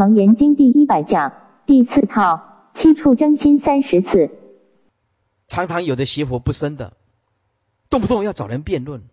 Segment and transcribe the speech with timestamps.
[0.00, 1.34] 楞严经第一百讲
[1.66, 4.30] 第四套七处真心三十次。
[5.46, 6.96] 常常有的邪佛不生的，
[7.90, 9.06] 动不动要找人辩论。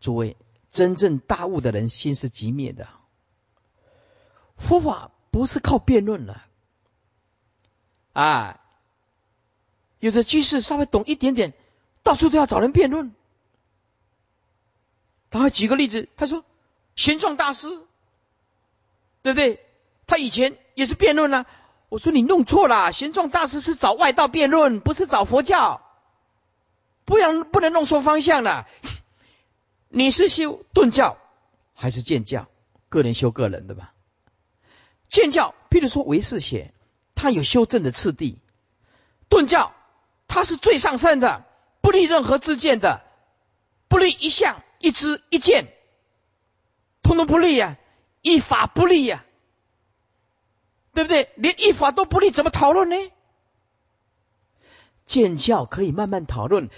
[0.00, 0.36] 诸位，
[0.72, 2.88] 真正大悟的人心是极灭的。
[4.56, 6.42] 佛法不是靠辩论了，
[8.12, 8.60] 啊，
[10.00, 11.54] 有的居士稍微懂一点点，
[12.02, 13.14] 到处都要找人辩论。
[15.30, 16.44] 他会举个例子，他说
[16.96, 17.68] 玄奘大师，
[19.22, 19.60] 对不对？
[20.06, 21.46] 他以前也是辩论啊。
[21.88, 25.82] 我说你弄错了，玄奘大师是找外道辩论，不是找佛教，
[27.04, 28.66] 不然不能弄错方向了。
[29.88, 31.16] 你是修顿教
[31.74, 32.48] 还是见教？
[32.88, 33.92] 个人修个人的吧。
[35.08, 36.74] 见教，譬如说唯识学，
[37.14, 38.38] 它有修正的次第；
[39.28, 39.72] 顿教，
[40.26, 41.44] 它是最上圣的，
[41.80, 43.04] 不立任何自见的，
[43.86, 45.68] 不立一相、一知、一见，
[47.02, 47.76] 通通不立呀，
[48.22, 49.24] 一法不立呀。
[50.96, 51.28] 对不对？
[51.34, 52.96] 连一法都不立，怎么讨论呢？
[55.04, 56.70] 见教可以慢慢讨论，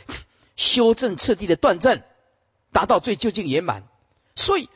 [0.57, 2.03] 修正彻底的断正，
[2.73, 3.85] 达到最究竟圆满。
[4.35, 4.69] 所以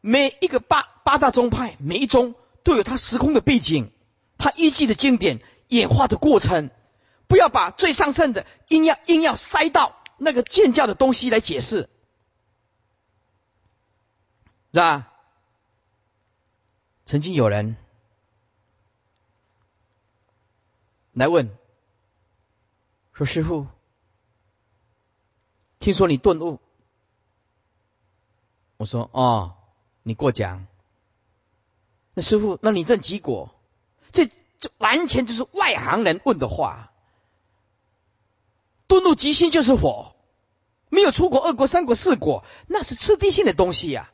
[0.00, 3.92] 每一个八八大宗派，每一宗都有它时空的背景，
[4.38, 6.70] 它依据的经典演化的过程。
[7.26, 11.90] 不要把最上圣的硬要硬要塞到那个见教的东西来解释，
[14.72, 15.12] 是吧？
[17.04, 17.76] 曾经有人。
[21.12, 21.50] 来问，
[23.12, 23.66] 说师傅，
[25.78, 26.60] 听说你顿悟。
[28.76, 29.56] 我说哦，
[30.02, 30.66] 你过奖。
[32.14, 33.54] 那师傅，那你这几果？
[34.12, 34.26] 这
[34.58, 36.92] 这完全就是外行人问的话。
[38.86, 40.14] 顿悟即心就是火，
[40.88, 44.10] 没有出国二国三国四国，那是次第性的东西呀。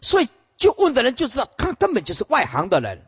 [0.00, 3.06] 所以就问的人就知道，他根本就是外行的人。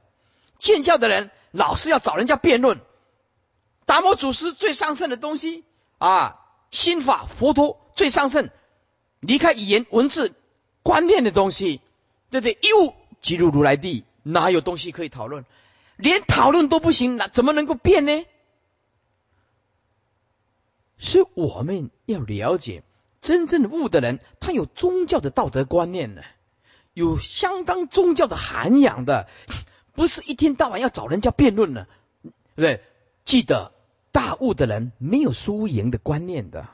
[0.58, 2.80] 见教的人老是要找人家辩论。
[3.90, 5.64] 达摩祖师最上圣的东西
[5.98, 8.48] 啊，心法佛陀最上圣，
[9.18, 10.32] 离开语言文字
[10.84, 11.80] 观念的东西，
[12.30, 12.56] 对不对？
[12.62, 15.44] 一物即入如来地，哪有东西可以讨论？
[15.96, 18.24] 连讨论都不行，那怎么能够变呢？
[20.96, 22.84] 所以我们要了解，
[23.20, 26.22] 真正悟的人，他有宗教的道德观念呢，
[26.94, 29.26] 有相当宗教的涵养的，
[29.94, 31.88] 不是一天到晚要找人家辩论呢，
[32.22, 32.84] 对不对？
[33.24, 33.72] 记得。
[34.12, 36.68] 大悟的人没有输赢的观念的，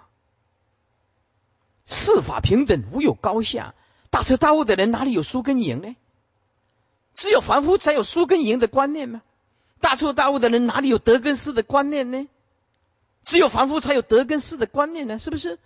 [1.85, 3.75] 四法平等，无有高下。
[4.11, 5.97] 大彻大悟的人哪里有输跟赢呢？
[7.15, 9.23] 只有凡夫才有输跟赢的观念吗？
[9.81, 12.29] 大彻大悟的人哪里有得跟失的观念呢？
[13.23, 15.19] 只有凡夫才有得跟失的观念呢？
[15.19, 15.59] 是不是？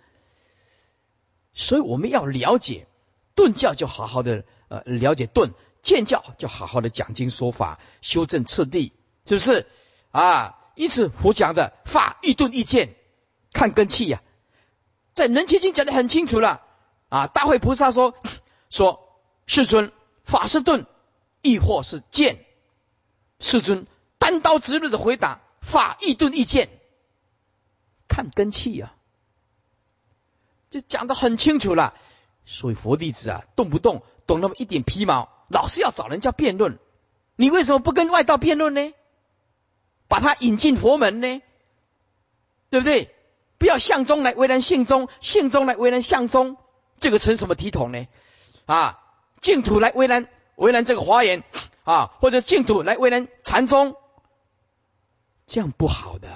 [1.53, 2.87] 所以我们要了解
[3.35, 5.51] 顿教，就好好的呃了解顿；
[5.81, 8.93] 见教就好好的讲经说法，修正次第，
[9.25, 9.67] 是不是
[10.11, 10.57] 啊？
[10.81, 12.95] 因此，佛讲的法一顿一见，
[13.53, 14.23] 看根器呀，
[15.13, 16.63] 在《人切经》讲的很清楚了
[17.07, 17.27] 啊。
[17.27, 18.15] 大会菩萨说
[18.71, 19.91] ：“说世尊，
[20.23, 20.87] 法是顿，
[21.43, 22.43] 亦或是见。”
[23.39, 23.85] 世尊
[24.17, 26.69] 单刀直入的回答：“法一顿一见，
[28.07, 28.95] 看根器呀。”
[30.71, 31.93] 这讲的很清楚了。
[32.47, 36.79] 所以佛弟子啊，动不动懂那么一点皮毛，老是要找人家辩论，
[37.35, 38.91] 你为什么不跟外道辩论呢？
[40.11, 41.41] 把他引进佛门呢，
[42.69, 43.15] 对不对？
[43.57, 46.57] 不要相中来为人性中，性中来为人相中，
[46.99, 48.07] 这个成什么体统呢？
[48.65, 48.99] 啊，
[49.39, 50.27] 净土来为人
[50.57, 51.45] 为人这个华严
[51.85, 53.95] 啊，或者净土来为人禅宗，
[55.47, 56.27] 这样不好的。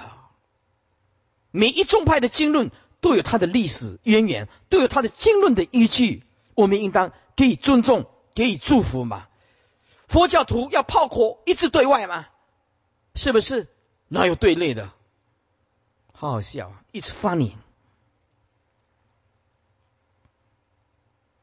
[1.50, 2.70] 每一宗派的经论
[3.02, 9.26] 都有它的历史渊源，都有它的经论的依据，我们应当给予尊重，给予祝福嘛。
[10.08, 12.28] 佛教徒要炮火一致对外嘛。
[13.16, 13.66] 是不是？
[14.08, 14.92] 哪有对立的？
[16.12, 17.54] 好好笑啊！It's funny。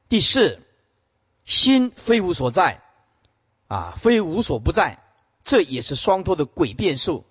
[0.08, 0.62] 第四，
[1.44, 2.82] 心非无所在
[3.68, 5.04] 啊，非无所不在，
[5.44, 7.26] 这也是双脱的诡辩术。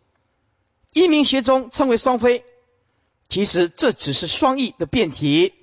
[0.93, 2.45] 一名学中称为双非，
[3.29, 5.55] 其实这只是双翼的辩题。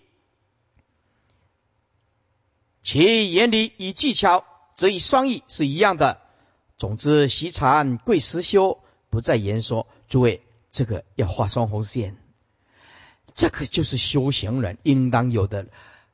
[2.81, 4.45] 其原理与技巧
[4.75, 6.21] 则与双翼是一样的。
[6.79, 8.79] 总之，习禅贵实修，
[9.09, 9.85] 不再言说。
[10.07, 10.41] 诸位，
[10.71, 12.15] 这个要画双红线，
[13.33, 15.67] 这个就是修行人应当有的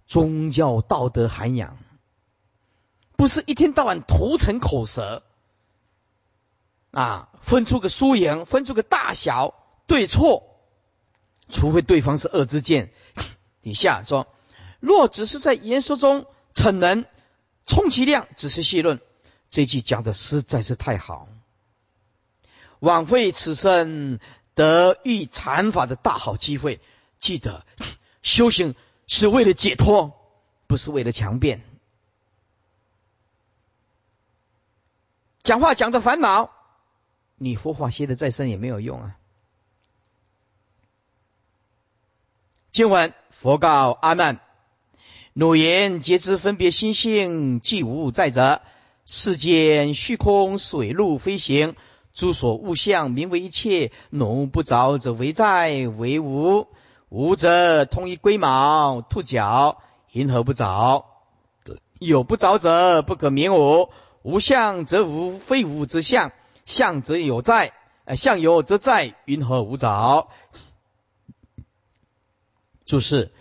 [0.08, 1.78] 宗教道德涵养，
[3.16, 5.22] 不是一天到晚涂成口舌
[6.90, 9.54] 啊，分出个输赢，分出个大小
[9.86, 10.58] 对错，
[11.48, 12.92] 除非对方是恶之见。
[13.62, 14.26] 底下说，
[14.80, 16.26] 若只是在言说中
[16.56, 17.06] 逞能，
[17.68, 19.00] 充其量只是戏论。
[19.50, 21.28] 这句讲的实在是太好，
[22.80, 24.20] 枉费此生
[24.54, 26.82] 得遇禅法的大好机会。
[27.20, 27.66] 记得
[28.22, 28.76] 修行
[29.08, 30.14] 是为了解脱，
[30.68, 31.64] 不是为了强辩。
[35.42, 36.52] 讲话讲的烦恼，
[37.36, 39.18] 你佛法学的再深也没有用啊。
[42.72, 44.42] 今晚佛告阿难：
[45.34, 48.62] 汝言皆知分别心性，既无在者。
[49.08, 51.76] 世间虚空水陆飞行，
[52.12, 53.92] 诸所物象，名为一切。
[54.10, 56.68] 浓不着者为在为无，
[57.10, 59.80] 无则通一龟毛兔角，
[60.12, 61.06] 银河不着？
[62.00, 63.90] 有不着者不可名无。
[64.24, 66.32] 无相则无非无之相，
[66.66, 67.74] 相则有在，
[68.16, 70.30] 相有则在，云何无着？
[72.88, 73.32] 注释：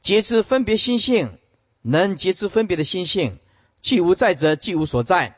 [0.00, 1.38] 皆知分别心性，
[1.80, 3.38] 能皆知分别的心性。
[3.82, 5.36] 既无在者，既无所在。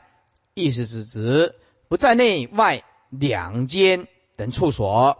[0.53, 1.55] 意思是指
[1.89, 4.07] 不在内外两间
[4.37, 5.17] 等处所。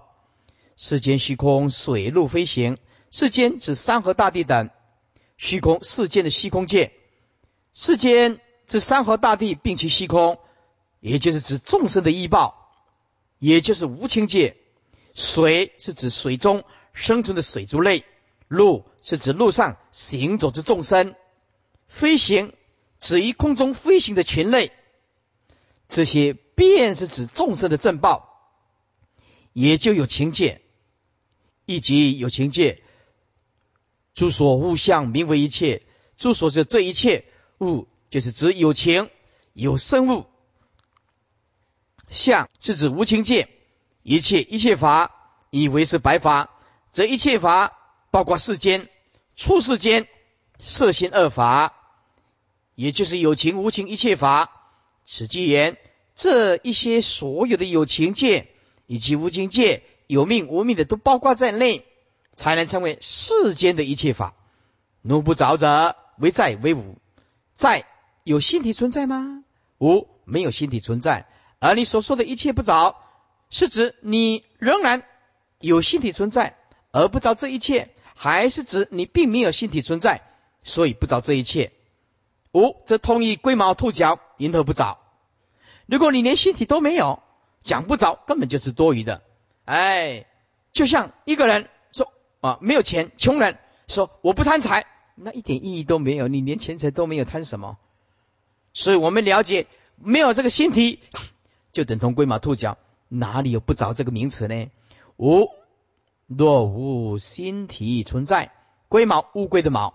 [0.77, 2.77] 世间虚空，水陆飞行。
[3.11, 4.69] 世间指山河大地等
[5.37, 6.93] 虚空，世间的虚空界。
[7.73, 10.37] 世间指山河大地，并其虚空，
[10.99, 12.71] 也就是指众生的依报，
[13.39, 14.55] 也就是无情界。
[15.13, 16.63] 水是指水中
[16.93, 18.03] 生存的水族类，
[18.47, 21.15] 路是指路上行走之众生，
[21.87, 22.53] 飞行。
[22.99, 24.71] 指于空中飞行的群类，
[25.89, 28.49] 这些便是指众生的正报，
[29.53, 30.61] 也就有情界，
[31.65, 32.81] 以及有情界。
[34.13, 35.83] 诸所物相名为一切，
[36.15, 37.25] 诸所这这一切
[37.59, 39.09] 物，就是指有情
[39.51, 40.25] 有生物。
[42.09, 43.49] 相是指无情界，
[44.03, 46.49] 一切一切法以为是白法，
[46.91, 47.77] 则一切法
[48.09, 48.89] 包括世间、
[49.35, 50.07] 出世间、
[50.59, 51.74] 色心二法。
[52.75, 54.51] 也就是有情无情一切法，
[55.05, 55.77] 此即言
[56.13, 58.47] 这一些所有的有情界
[58.85, 61.85] 以及无情界，有命无命的都包括在内，
[62.35, 64.35] 才能称为世间的一切法。
[65.01, 66.97] 奴不着者为在为无，
[67.53, 67.85] 在
[68.23, 69.43] 有心体存在吗？
[69.77, 71.27] 无，没有心体存在。
[71.59, 72.97] 而你所说的一切不着，
[73.49, 75.03] 是指你仍然
[75.59, 76.57] 有心体存在，
[76.91, 80.21] 而不着这一切，还是指你并没有心体存在，
[80.63, 81.71] 所以不着这一切？
[82.55, 84.97] 五则通义龟毛兔角，迎头不着。
[85.87, 87.21] 如果你连心体都没有，
[87.61, 89.21] 讲不着，根本就是多余的。
[89.65, 90.25] 哎，
[90.71, 93.57] 就像一个人说啊，没有钱，穷人
[93.89, 94.85] 说我不贪财，
[95.15, 96.29] 那一点意义都没有。
[96.29, 97.77] 你连钱财都没有，贪什么？
[98.73, 99.67] 所以我们了解，
[99.97, 101.01] 没有这个心体，
[101.73, 102.77] 就等同龟毛兔角，
[103.09, 104.71] 哪里有不着这个名词呢？
[105.17, 105.49] 五
[106.27, 108.53] 若无心体存在，
[108.87, 109.93] 龟毛乌龟的毛。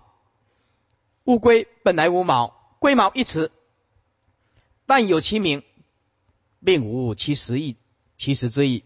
[1.25, 3.51] 乌龟本来无毛，龟毛一词，
[4.87, 5.63] 但有其名，
[6.65, 7.75] 并无其实意，
[8.17, 8.83] 其实之意，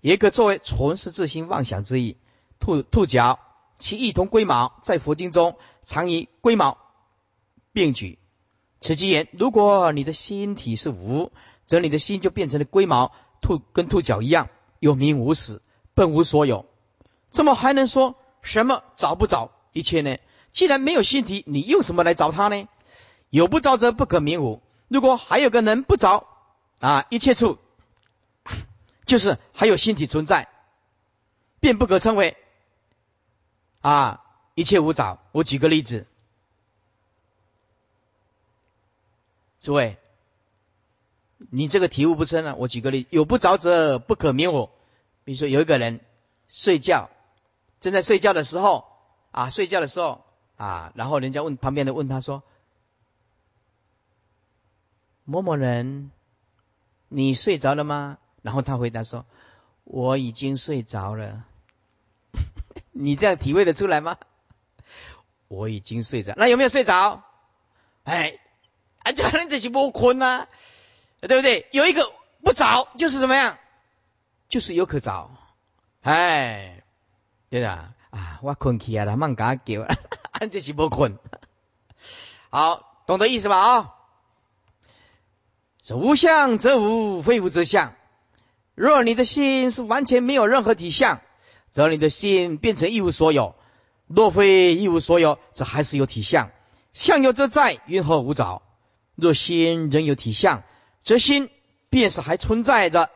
[0.00, 2.16] 也可作为纯是自心妄想之意。
[2.58, 3.38] 兔兔角，
[3.78, 6.78] 其异同龟毛，在佛经中常以龟毛
[7.72, 8.18] 并举。
[8.80, 11.30] 此即言，如果你的心体是无，
[11.66, 14.48] 则你的心就变成了龟毛，兔跟兔角一样，
[14.80, 15.62] 有名无实，
[15.94, 16.66] 本无所有。
[17.30, 20.16] 这么还能说什么找不找一切呢？
[20.56, 22.66] 既然没有心体，你用什么来找他呢？
[23.28, 24.62] 有不着则不可名无。
[24.88, 26.26] 如果还有个人不着
[26.80, 27.58] 啊，一切处
[29.04, 30.48] 就是还有心体存在，
[31.60, 32.38] 便不可称为
[33.82, 35.18] 啊一切无着。
[35.32, 36.06] 我举个例子，
[39.60, 39.98] 诸位，
[41.50, 42.54] 你这个体悟不深啊。
[42.56, 44.70] 我举个例，有不着则不可名无。
[45.24, 46.00] 比如说有一个人
[46.48, 47.10] 睡觉，
[47.78, 48.86] 正在睡觉的时候
[49.32, 50.24] 啊，睡觉的时候。
[50.56, 52.42] 啊，然后人家问旁边的问他说
[55.24, 56.10] ：“某某人，
[57.08, 59.26] 你睡着了吗？”然后他回答说
[59.84, 61.44] ：“我已经睡着了。
[62.92, 64.16] ”你这样体会得出来吗？
[65.48, 67.22] 我已经睡着，那有没有睡着？
[68.04, 68.38] 哎，
[68.98, 70.48] 啊，可能这是不困啊，
[71.20, 71.68] 对不对？
[71.72, 73.58] 有一个不着，就是怎么样？
[74.48, 75.30] 就是有可着，
[76.02, 76.82] 哎，
[77.50, 77.70] 对的
[78.10, 79.86] 啊，我困起来了，慢加叫。
[80.38, 81.18] 看这是不困，
[82.50, 83.58] 好，懂得意思吧？
[83.58, 83.94] 啊，
[85.82, 87.94] 是无相则无，非无则相。
[88.74, 91.22] 若你的心是完全没有任何体相，
[91.70, 93.54] 则你的心变成一无所有；
[94.08, 96.50] 若非一无所有，则还是有体相。
[96.92, 98.60] 相有则在，云何无着？
[99.14, 100.64] 若心仍有体相，
[101.02, 101.48] 则心
[101.88, 103.08] 便是还存在着。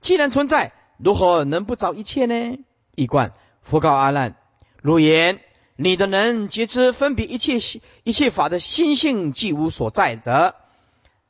[0.00, 2.64] 既然存在，如何能不着一切呢？
[2.94, 3.32] 一观
[3.62, 4.36] 佛告阿难：
[4.80, 5.40] 如言。
[5.80, 7.60] 你的能觉知分别一切
[8.02, 10.56] 一切法的心性，既无所在者，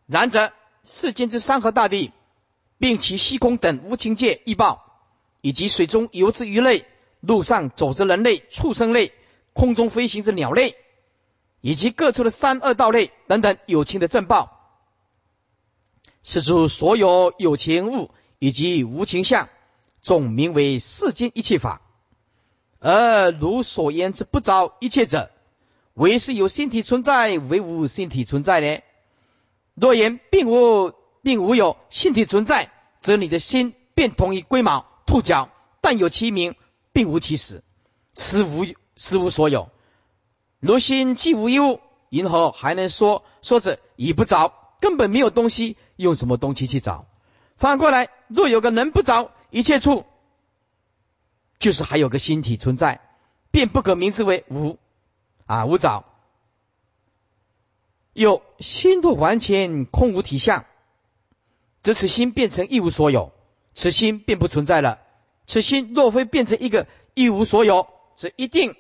[0.07, 0.53] 然则
[0.85, 2.13] 世间之山河大地，
[2.79, 5.03] 并其虚空等无情界异报，
[5.43, 6.87] 以及水中游之鱼类、
[7.21, 9.13] 路上走之人类、畜生类、
[9.53, 10.77] 空中飞行之鸟类，
[11.61, 14.81] 以及各处的三恶道类等等有情的正报，
[16.23, 19.51] 是诸所有有情物以及无情相，
[20.01, 21.83] 总名为世间一切法。
[22.81, 25.31] 而如所言之不着一切者，
[25.95, 28.81] 唯是有心体存在，唯无心体存在呢？
[29.75, 30.93] 若言并无，
[31.23, 32.71] 并无有性体存在，
[33.01, 36.55] 则你的心便同于龟毛、兔角，但有其名，
[36.93, 37.63] 并无其实，
[38.15, 38.65] 此无
[38.97, 39.71] 实无所有。
[40.61, 44.53] 如心既无一物，因何还能说说着已不着？
[44.81, 47.07] 根本没有东西，用什么东西去找？
[47.57, 50.05] 反过来，若有个人不着一切处，
[51.59, 53.01] 就是还有个心体存在，
[53.51, 54.79] 便不可名之为无
[55.47, 56.05] 啊无着。
[58.13, 60.65] 有心度完全空无体相，
[61.83, 63.33] 则此心变成一无所有，
[63.75, 65.01] 此心便不存在了。
[65.47, 68.77] 此心若非变成一个一无所有，则一定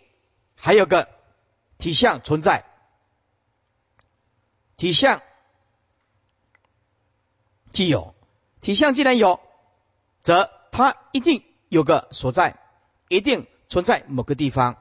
[0.54, 1.08] 还有个
[1.78, 2.64] 体相存在。
[4.76, 5.22] 体相
[7.72, 8.14] 既有，
[8.60, 9.40] 体相既然有，
[10.22, 12.56] 则它一定有个所在，
[13.08, 14.76] 一定存在某个地方。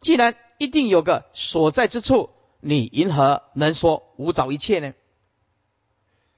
[0.00, 2.30] 既然一定有个所在之处。
[2.62, 4.92] 你因何能说无找一切呢？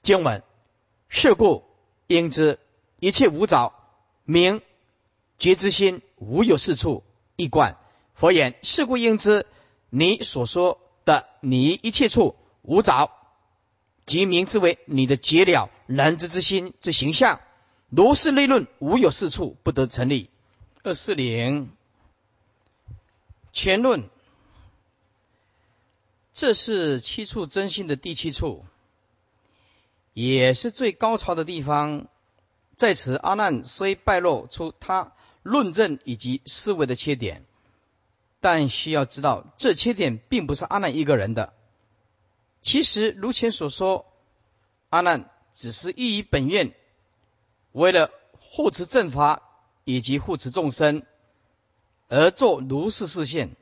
[0.04, 0.44] 经文
[1.08, 1.64] 是故
[2.06, 2.60] 应知
[3.00, 3.74] 一切无找，
[4.24, 4.62] 名
[5.36, 7.02] 觉之心无有是处
[7.34, 7.76] 一观。
[8.14, 9.46] 佛言是故应知
[9.90, 13.10] 你所说的你一切处无找，
[14.06, 17.40] 即名之为你的结了人之之心之形象。
[17.88, 20.30] 如是类论无有是处不得成立。
[20.84, 21.70] 二四零
[23.52, 24.10] 前论。
[26.34, 28.64] 这是七处真心的第七处，
[30.12, 32.08] 也是最高潮的地方。
[32.74, 35.12] 在此，阿难虽败露出他
[35.44, 37.44] 论证以及思维的缺点，
[38.40, 41.52] 但需要知道，这缺点并不是阿难一个人的。
[42.60, 44.06] 其实，如前所说，
[44.88, 46.74] 阿难只是依于本愿，
[47.70, 48.10] 为了
[48.40, 49.51] 护持正法
[49.84, 51.04] 以及护持众生
[52.08, 53.56] 而做如是视线。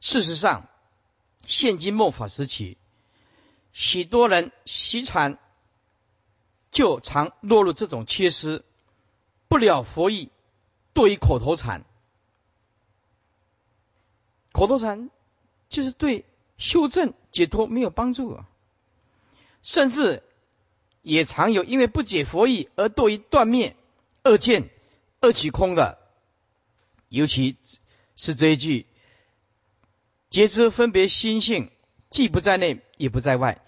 [0.00, 0.68] 事实上，
[1.46, 2.76] 现今末法时期，
[3.72, 5.38] 许多人习禅
[6.70, 8.64] 就常落入这种缺失，
[9.48, 10.30] 不了佛意，
[10.92, 11.84] 多于口头禅。
[14.52, 15.10] 口头禅
[15.68, 16.24] 就是对
[16.58, 18.48] 修正解脱没有帮助啊，
[19.62, 20.22] 甚至
[21.02, 23.74] 也常有因为不解佛意而堕于断灭、
[24.24, 24.70] 二见、
[25.20, 25.98] 二取空的，
[27.10, 27.58] 尤其
[28.16, 28.86] 是这一句。
[30.30, 31.70] 皆知分别心性，
[32.08, 33.60] 既不在内，也不在外，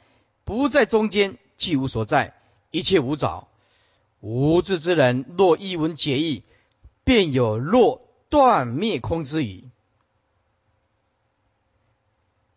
[0.44, 2.34] 不在中间，既无所在，
[2.70, 3.46] 一切无着。
[4.20, 6.42] 无智之人，若一闻解义，
[7.04, 9.68] 便有若断灭空之语。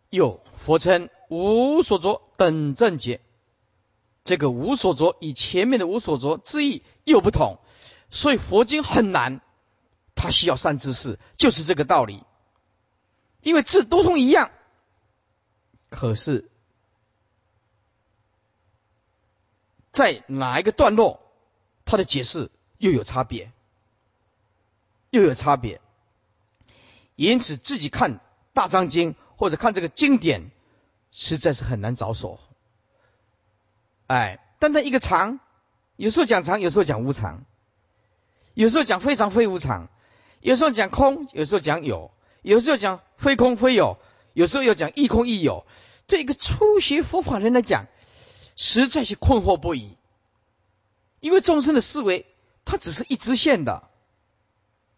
[0.08, 3.20] 又佛称无所着等正解，
[4.24, 7.58] 这个无所着与前面的无所着之意又不同，
[8.10, 9.40] 所以佛经很难，
[10.14, 12.24] 它需要善知识，就是这个道理。
[13.40, 14.50] 因为字都通一样，
[15.88, 16.50] 可是，
[19.92, 21.20] 在哪一个段落，
[21.86, 23.50] 它的解释又有差别，
[25.08, 25.80] 又有差别。
[27.16, 28.16] 因此，自己看
[28.52, 30.50] 《大藏经》或者看这个经典，
[31.12, 32.38] 实在是很难着手。
[34.06, 35.40] 哎，单单一个常，
[35.96, 37.44] 有时候讲常，有时候讲无常，
[38.60, 39.88] 有时候讲非常非无常，
[40.40, 42.10] 有时候讲空，有时候讲有。
[42.42, 43.96] 有时候讲非空非有，
[44.34, 45.64] 有时候又讲亦空亦有。
[46.06, 47.86] 对一个初学佛法人来讲，
[48.56, 49.96] 实在是困惑不已。
[51.20, 52.26] 因为众生的思维，
[52.66, 53.88] 它只是一直线的，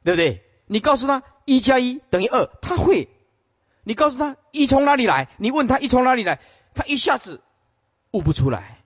[0.03, 0.45] 对不对？
[0.67, 3.07] 你告诉他一加一等于二，他会；
[3.85, 6.41] 你告诉他一从哪里来，你问他一从哪里来，
[6.75, 7.41] 他一下子
[8.11, 8.83] 悟不出来，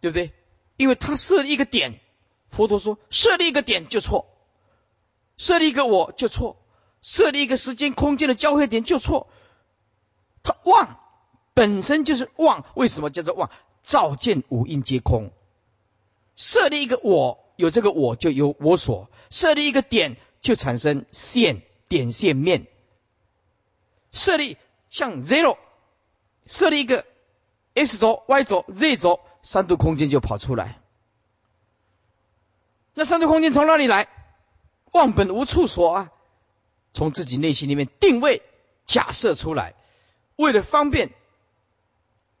[0.00, 0.32] 对不对？
[0.76, 2.00] 因为他设立一个点，
[2.54, 4.26] 佛陀说设立一个点就错。
[5.36, 6.56] 设立一个我就错，
[7.02, 9.28] 设立一个时间空间的交汇点就错。
[10.44, 11.00] 他妄
[11.54, 13.50] 本身就是妄，为什么叫做妄？
[13.82, 15.32] 照见五蕴皆空。
[16.36, 19.10] 设立一个我，有这个我就有我所。
[19.28, 22.66] 设立一个点，就产生线点线面。
[24.12, 24.56] 设立
[24.88, 25.58] 像 zero，
[26.46, 27.04] 设立一个
[27.74, 30.80] x 轴、y 轴、z 轴，三度空间就跑出来。
[32.94, 34.08] 那三度空间从哪里来？
[34.92, 36.12] 忘本无处所啊！
[36.92, 38.42] 从自己内心里面定位、
[38.86, 39.74] 假设出来，
[40.36, 41.10] 为了方便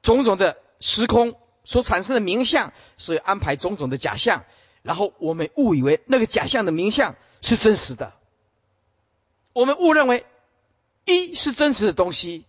[0.02, 1.34] 种种的时空
[1.64, 4.44] 所产生的名相，所以安排种种的假象，
[4.82, 8.12] 然后我们误以为那个假象的名相是真实的，
[9.52, 10.24] 我们误认为
[11.04, 12.44] 一是真实的东西，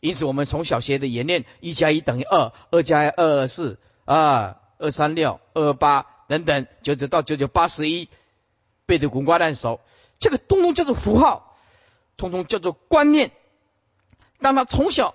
[0.00, 8.08] 因此我们从小学的演练一加一等于二，二加二二四啊，二三六二八等等，九九到九九八十一，
[8.84, 9.80] 背得滚瓜烂熟，
[10.18, 11.56] 这个通通叫做符号，
[12.16, 13.30] 通通叫做观念。
[14.40, 15.14] 当他从小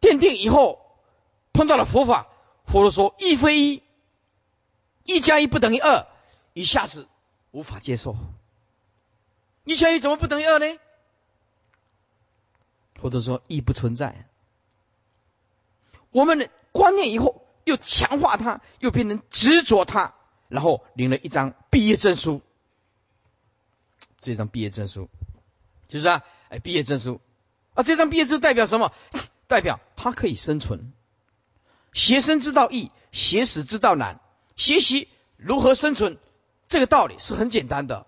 [0.00, 0.96] 奠定以后，
[1.52, 2.28] 碰到了佛法，
[2.66, 3.82] 佛陀说一非一，
[5.04, 6.06] 一加一不等于二，
[6.52, 7.08] 一下子
[7.50, 8.16] 无法接受。
[9.64, 10.78] 一加一怎么不等于二呢？
[12.94, 14.26] 佛陀说一不存在。
[16.10, 17.39] 我们的观念以后
[17.70, 20.12] 又强化它，又变成执着它，
[20.48, 22.42] 然后领了一张毕业证书。
[24.20, 25.08] 这张毕业证书，
[25.88, 27.20] 就是啊，哎，毕业证书。
[27.74, 28.92] 啊，这张毕业证代表什么？
[29.46, 30.92] 代表他可以生存。
[31.92, 34.20] 学生之道易，学死之道难。
[34.56, 36.18] 学习如何生存，
[36.68, 38.06] 这个道理是很简单的。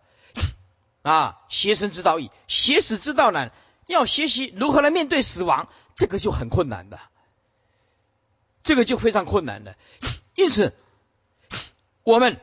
[1.03, 3.53] 啊，学生之道易，学死之道难。
[3.87, 7.01] 要学习如何来面对死亡，这个就很困难的。
[8.63, 9.77] 这个就非常困难的。
[10.35, 10.75] 因此，
[12.05, 12.41] 我们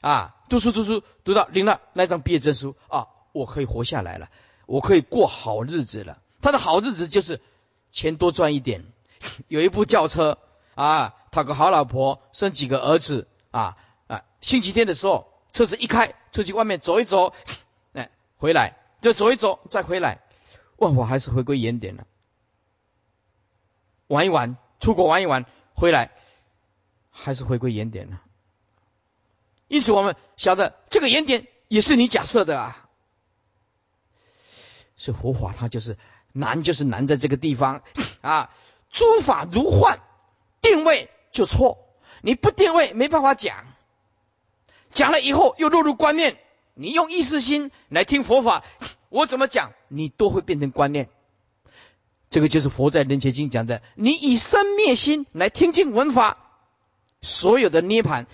[0.00, 4.28] 啊，读书读书读到领了那张毕业证书啊，我可以活下来了，
[4.66, 6.18] 我可以过好日子了。
[6.42, 7.40] 他的好日子就是
[7.90, 8.84] 钱多赚一点，
[9.48, 10.38] 有一部轿车
[10.74, 14.24] 啊，讨个好老婆，生几个儿子啊啊！
[14.42, 17.32] 星期天的时候，车子一开出去外面走一走，
[17.94, 20.20] 哎，回来就走一走再回来，
[20.76, 22.06] 万法还是回归原点了。
[24.06, 26.10] 玩一玩，出国玩一玩，回来
[27.10, 28.20] 还是回归原点了。
[29.66, 32.88] 因此，我们晓得这个原点也是你假设的啊，
[34.98, 35.96] 是佛法，它就是。
[36.36, 37.84] 难就是难在这个地方
[38.20, 38.50] 啊！
[38.90, 40.00] 诸法如幻，
[40.60, 41.78] 定位就错。
[42.22, 43.66] 你不定位，没办法讲。
[44.90, 46.36] 讲了以后又落入观念。
[46.74, 48.64] 你用意识心来听佛法，
[49.10, 51.08] 我怎么讲，你都会变成观念。
[52.34, 56.36] 这个就是佛在《人间经》讲的：你以生灭心来听经闻法，
[57.22, 58.26] 所有的涅盘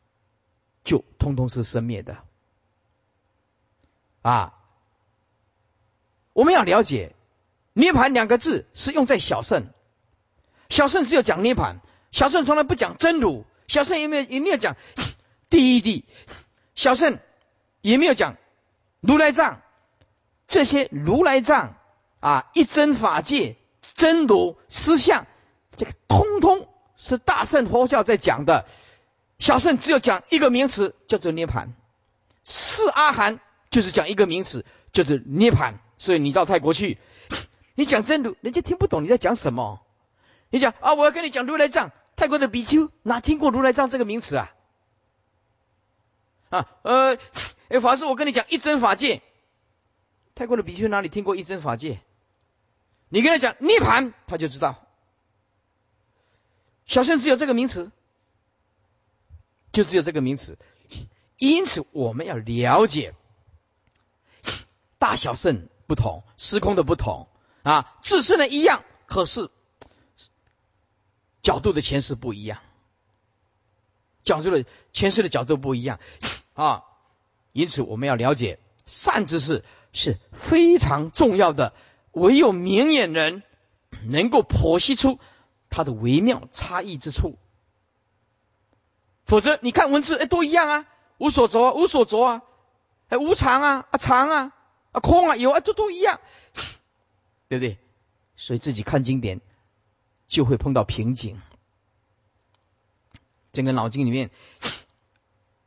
[0.82, 2.16] 就通通是生灭的
[4.22, 4.54] 啊！
[6.32, 7.14] 我们要了解。
[7.74, 9.66] 涅盘两个字是用在小圣，
[10.70, 11.80] 小圣只有讲涅盘，
[12.12, 14.74] 小圣从来不讲真如，小圣也没有也没有讲
[15.50, 16.06] 第一地，
[16.74, 17.18] 小圣
[17.82, 18.38] 也没有讲
[19.02, 19.60] 如来藏，
[20.46, 21.74] 这些如来藏
[22.20, 23.56] 啊一真法界
[23.94, 25.26] 真如实相，
[25.76, 28.66] 这个通通是大圣佛教在讲的，
[29.38, 31.74] 小圣只有讲一个名词叫做涅盘，
[32.44, 36.98] 四阿含就是讲一个名词叫做涅盘，所以你到泰国去。
[37.74, 39.80] 你讲真如，人家听不懂你在讲什么。
[40.50, 44.52] 你讲啊，我要跟你讲如来藏，泰国的比丘哪听过如来藏这个名词啊？
[46.50, 47.18] 啊，呃，
[47.68, 49.22] 哎，法师，我跟你讲一真法界，
[50.34, 52.00] 泰国的比丘哪里听过一真法界？
[53.08, 54.84] 你跟他讲涅盘，他就知道。
[56.86, 57.90] 小圣只有这个名词，
[59.72, 60.58] 就只有这个名词。
[61.36, 63.14] 因此，我们要了解
[64.98, 67.28] 大小圣不同，时空的不同。
[67.62, 69.50] 啊，自身的一样，可是
[71.42, 72.60] 角度的前世不一样，
[74.22, 76.00] 讲述的前世的角度不一样
[76.54, 76.84] 啊，
[77.52, 81.74] 因此我们要了解善知识是非常重要的，
[82.12, 83.42] 唯有明眼人
[84.04, 85.18] 能够剖析出
[85.70, 87.38] 它的微妙差异之处，
[89.24, 90.86] 否则你看文字哎都一样啊，
[91.18, 92.42] 无所着啊无所着啊，
[93.08, 94.52] 哎无常啊啊常啊
[94.92, 96.20] 啊空啊有啊这都一样。
[97.48, 97.78] 对不对？
[98.36, 99.40] 所以自己看经典
[100.28, 101.40] 就会碰到瓶颈，
[103.52, 104.30] 整个脑筋里面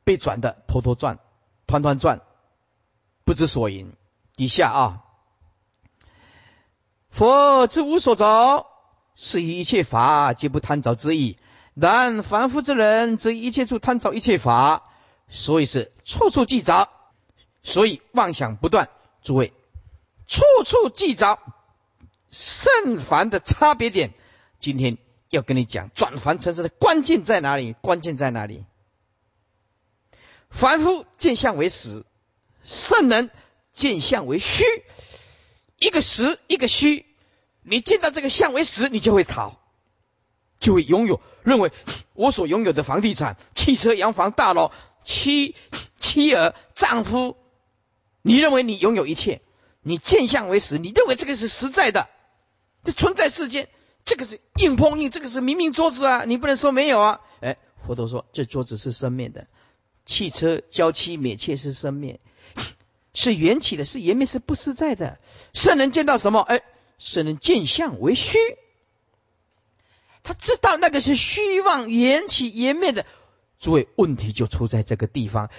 [0.03, 1.19] 被转的头头转、
[1.67, 2.21] 团团转，
[3.25, 3.93] 不知所云。
[4.35, 5.03] 底下啊，
[7.11, 8.65] 佛之无所着，
[9.15, 11.37] 是以一切法皆不贪着之意；
[11.75, 14.83] 然凡夫之人，则一切处贪着一切法，
[15.27, 16.89] 所以是处处记着，
[17.63, 18.89] 所以妄想不断。
[19.21, 19.53] 诸位，
[20.25, 21.37] 处处记着。
[22.31, 24.13] 圣凡的差别点，
[24.59, 24.97] 今天
[25.29, 27.73] 要跟你讲转凡成圣的关键在哪里？
[27.81, 28.65] 关键在哪里？
[30.49, 32.05] 凡夫见相为实，
[32.63, 33.29] 圣人
[33.73, 34.63] 见相为虚。
[35.81, 37.07] 一个实，一个虚。
[37.63, 39.59] 你见到这个相为实，你就会吵，
[40.59, 41.71] 就会拥有认为
[42.13, 44.71] 我所拥有的房地产、汽车、洋房、大楼、
[45.03, 45.55] 妻
[45.99, 47.35] 妻儿、丈夫，
[48.21, 49.41] 你认为你拥有一切？
[49.81, 52.07] 你见相为实，你认为这个是实在的。
[52.83, 53.67] 这存在世间，
[54.05, 57.21] 这个是硬碰硬，这个是明明桌子啊，你不能说没有啊。
[57.39, 59.47] 哎，佛陀说这桌子是生灭的，
[60.05, 62.19] 汽车交期灭切是生灭，
[63.13, 65.19] 是缘起的，是颜灭是不实在的。
[65.53, 66.39] 圣人见到什么？
[66.39, 66.61] 哎，
[66.97, 68.37] 圣人见相为虚，
[70.23, 73.05] 他知道那个是虚妄缘起颜灭的。
[73.59, 75.49] 诸位，问题就出在这个地方，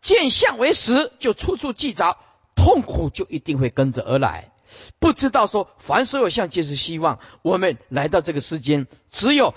[0.00, 2.16] 见相为实，就处处记着，
[2.56, 4.50] 痛苦就一定会跟着而来。
[4.98, 7.20] 不知道说，凡所有相皆是希望。
[7.42, 9.54] 我们来到这个世间，只有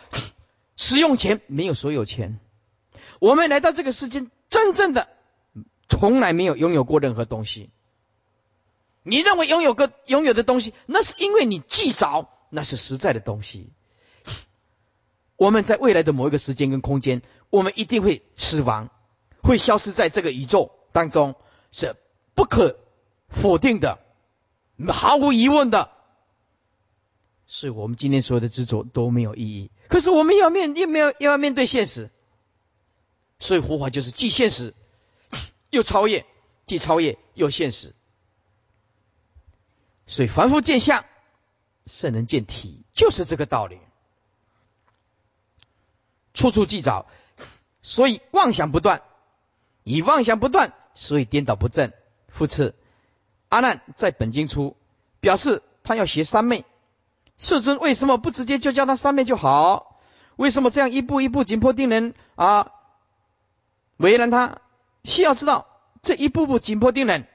[0.76, 2.40] 使用钱，没有所有钱。
[3.20, 5.08] 我们来到这个世间，真正的
[5.90, 7.70] 从来没有拥有过任何东西。
[9.04, 13.70] 你认为拥有个拥有的东西，那是因为你记着，那是实在的东西。
[15.38, 18.90] 我们在未来的某一个时间跟空间，我们一定会死亡，
[19.42, 21.36] 会消失在这个宇宙当中，
[21.72, 21.96] 是
[22.36, 22.78] 不可
[23.30, 24.00] 否定的。
[24.90, 25.90] 毫无疑问的，
[27.48, 29.72] 是我们今天所有的执着都没有意义。
[29.88, 32.10] 可是我们要面，又没有又要面对现实，
[33.40, 34.74] 所以佛法就是既现实
[35.70, 36.26] 又超越，
[36.66, 37.94] 既超越又现实。
[40.06, 41.06] 所以凡夫见相，
[41.86, 43.80] 圣人见体，就是这个道理。
[46.34, 47.08] 处处记找，
[47.82, 49.02] 所以妄想不断，
[49.84, 51.92] 以妄想不断，所以颠倒不正，
[52.30, 52.76] 复次。
[53.50, 54.78] 阿难在本经出
[55.20, 56.64] 表示，他要学三昧。
[57.38, 60.00] 世尊为什么不直接就教他三昧就好？
[60.36, 62.72] 为什么这样一步一步紧迫定人啊？
[63.98, 64.62] 为难他，
[65.08, 65.66] 需要知道
[66.04, 67.28] 这一步步紧迫定人，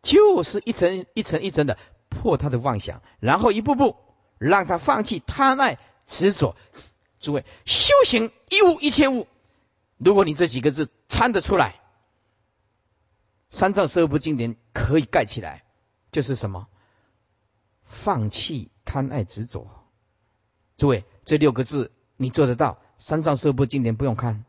[0.00, 1.76] 就是一层一层一层的
[2.08, 3.96] 破他的妄想，然后一步步
[4.38, 6.56] 让他放弃贪爱执着。
[7.18, 9.26] 诸位，修行一物一切物，
[9.98, 11.80] 如果你这几个字参得出来。
[13.50, 15.64] 三藏十二部经典可以盖起来，
[16.12, 16.68] 就是什么？
[17.84, 19.68] 放弃贪爱执着。
[20.76, 22.78] 诸位，这六个字你做得到？
[22.98, 24.44] 三藏十二部经典不用看，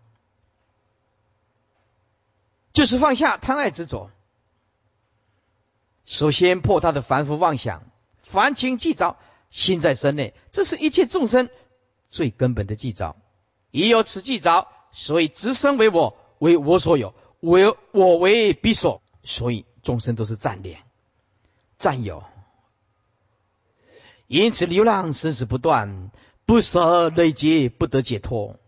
[2.76, 4.12] 就是放下贪爱执着。
[6.06, 7.84] 首先破他的凡夫妄想，
[8.22, 9.18] 凡情既着，
[9.50, 11.50] 心在身内，这是一切众生
[12.10, 13.16] 最根本的记着。
[13.72, 17.16] 已有此记着，所以执身为我，为我所有。
[17.40, 20.78] 为我为彼所，所以众生都是占领、
[21.78, 22.24] 占有，
[24.28, 26.12] 因此流浪生死不断，
[26.46, 28.60] 不舍累劫不得解脱。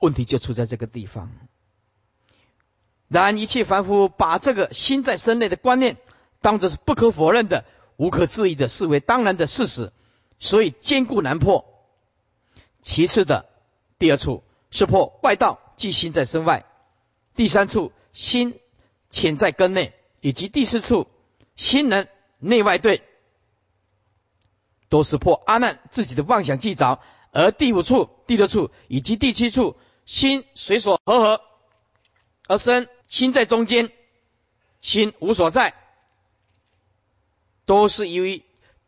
[0.00, 1.47] 问题就出在这个地方。
[3.08, 5.96] 然一切凡夫把这个心在身内的观念
[6.40, 7.64] 当作是不可否认的、
[7.96, 9.92] 无可置疑的，视为当然的事实，
[10.38, 11.64] 所以坚固难破。
[12.82, 13.46] 其次的
[13.98, 16.64] 第二处是破外道，即心在身外。
[17.34, 18.60] 第三处心
[19.10, 21.06] 潜在根内，以及第四处
[21.56, 22.06] 心能
[22.38, 23.02] 内外对，
[24.88, 27.00] 都是破阿难自己的妄想记着；
[27.32, 31.40] 而第五处、第六处以及第七处心随所合合
[32.46, 33.90] 而生，心在中间，
[34.80, 35.74] 心无所在，
[37.66, 38.42] 都是由于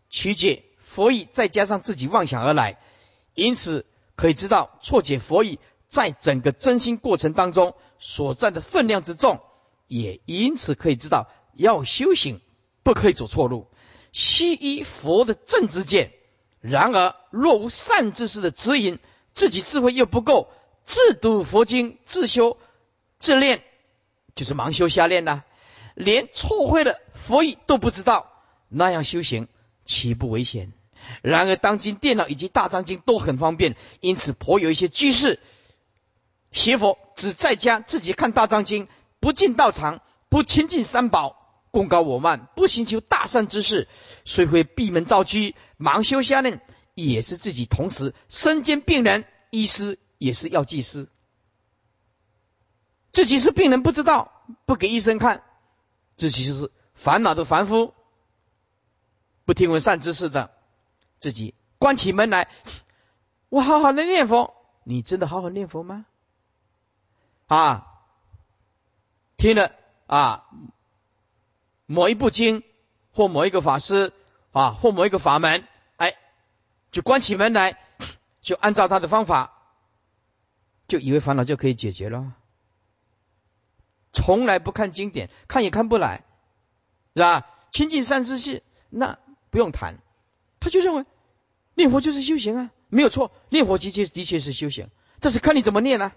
[0.08, 2.78] 曲解佛意，再加上自己妄想而来。
[3.34, 5.58] 因此可以知道错解佛意。
[5.88, 9.40] 在整个真心过程当中所占的分量之重，
[9.88, 12.40] 也因此可以知道，要修行
[12.84, 13.66] 不可以走错路，
[14.12, 16.12] 悉依佛的正知见。
[16.60, 19.00] 然而若无善知识的指引，
[19.32, 20.52] 自己智慧又不够，
[20.84, 22.56] 自读佛经、自修、
[23.18, 23.64] 自练，
[24.40, 25.42] 就是盲修瞎练呐，
[25.94, 28.32] 连错会了佛意都不知道，
[28.70, 29.48] 那样修行
[29.84, 30.72] 岂不危险？
[31.20, 35.40] 然而当今电脑以及大藏经都很方便，因此颇有一些居士。
[36.52, 38.88] 邪佛只在家自己看大藏经，
[39.20, 40.00] 不进道场，
[40.30, 41.36] 不亲近三宝，
[41.70, 43.88] 功高我慢，不寻求大善之事，
[44.24, 46.62] 虽会闭门造车，盲修瞎念，
[46.94, 51.10] 也是自己同时身兼病人、医师，也是药剂师。
[53.12, 54.32] 自己是病人不知道，
[54.66, 55.42] 不给医生看，
[56.16, 57.92] 自己是烦恼的凡夫，
[59.44, 60.52] 不听闻善知识的，
[61.18, 62.48] 自己关起门来，
[63.48, 66.06] 我好好的念佛，你真的好好念佛吗？
[67.46, 67.86] 啊，
[69.36, 69.72] 听了
[70.06, 70.46] 啊，
[71.86, 72.62] 某一部经
[73.12, 74.12] 或某一个法师
[74.52, 76.16] 啊或某一个法门，哎，
[76.92, 77.76] 就关起门来，
[78.40, 79.52] 就按照他的方法，
[80.86, 82.34] 就以为烦恼就可以解决了。
[84.12, 86.24] 从来不看经典，看也看不来，
[87.14, 87.46] 是吧？
[87.72, 89.18] 亲近善知识，那
[89.50, 89.98] 不用谈，
[90.58, 91.04] 他就认为
[91.74, 94.88] 念佛就是修行啊，没有错，念佛的确的确是修行，
[95.20, 96.12] 但是看你怎么念呢？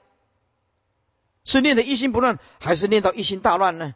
[1.46, 3.94] 是念的一心不乱，还是念到一心大乱呢？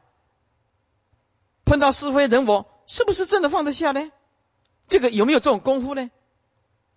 [1.65, 4.11] 碰到是非人我，是不是真的放得下呢？
[4.87, 6.11] 这个有没有这种功夫呢？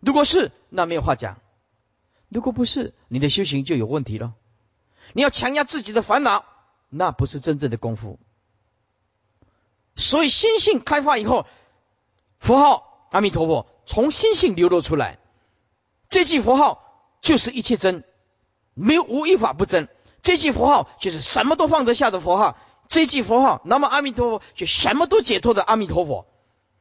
[0.00, 1.36] 如果是，那没有话讲；
[2.28, 4.34] 如果不是，你的修行就有问题了。
[5.12, 6.44] 你要强压自己的烦恼，
[6.90, 8.18] 那不是真正的功夫。
[9.96, 11.46] 所以心性开发以后，
[12.38, 15.18] 符号阿弥陀佛从心性流露出来，
[16.08, 16.82] 这句佛号
[17.22, 18.04] 就是一切真，
[18.74, 19.88] 没有无一法不真。
[20.22, 22.58] 这句佛号就是什么都放得下的佛号。
[22.88, 26.26] 这句佛号，那么阿弥陀佛就什么都解脱的阿弥陀佛，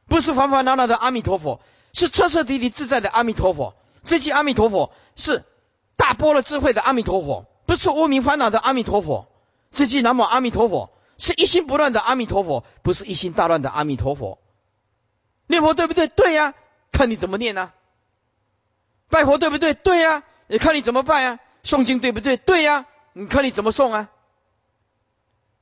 [0.06, 1.60] 不是烦烦恼恼的阿弥陀佛，
[1.92, 3.74] 是彻彻底底自在的阿弥陀佛。
[4.04, 5.44] 这句阿弥陀佛是
[5.96, 9.29] 大波罗智慧的阿弥陀佛，不是无名烦恼的阿弥陀佛。
[9.72, 14.38] 这句南无阿弥陀佛是一心不乱的阿弥陀佛，不是一心大乱的阿弥陀佛。
[15.46, 16.08] 念佛对不对？
[16.08, 16.54] 对呀，
[16.92, 17.72] 看你怎么念呢？
[19.08, 19.74] 拜佛对不对？
[19.74, 21.38] 对呀，你看你怎么拜啊。
[21.62, 22.36] 诵经对不对？
[22.36, 24.10] 对呀，你看你怎么诵啊。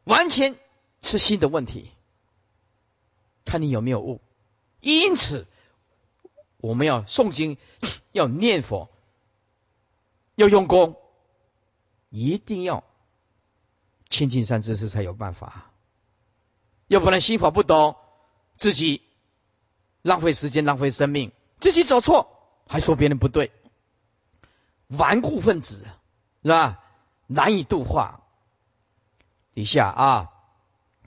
[0.05, 0.57] 完全
[1.03, 1.91] 是心的问题，
[3.45, 4.21] 看你有没有悟。
[4.81, 5.47] 因此，
[6.59, 7.59] 我们要诵经，
[8.13, 8.89] 要念佛，
[10.37, 10.97] 要用功，
[12.11, 12.85] 一定要
[14.11, 15.71] 亲近善知识才有办法。
[16.87, 17.97] 要不然心法不懂，
[18.57, 19.03] 自己
[20.03, 22.29] 浪费时间、浪费生命，自己走错
[22.67, 23.53] 还说别人不对，
[24.87, 25.87] 顽固分子
[26.43, 26.83] 是吧？
[27.27, 28.23] 难以度化。
[29.55, 30.33] 一下啊，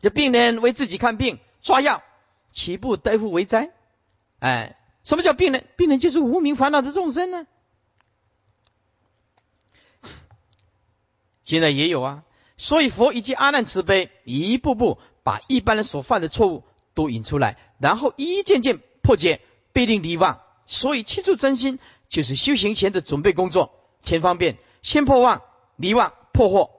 [0.01, 2.03] 这病人为自己看病抓药，
[2.51, 3.71] 岂不大夫为灾？
[4.39, 5.67] 哎，什么叫病人？
[5.77, 7.47] 病人就是无名烦恼的众生呢。
[11.43, 12.23] 现在也有啊，
[12.61, 19.41] 所以佛以及阿难慈悲，一步步把一般人所犯的错误都引出来，然后一件件破解，
[19.73, 20.41] 必定离妄。
[20.67, 25.41] 所以七处真心就是修行前的准备工作，前方便先破妄，
[25.75, 26.69] 离妄破惑，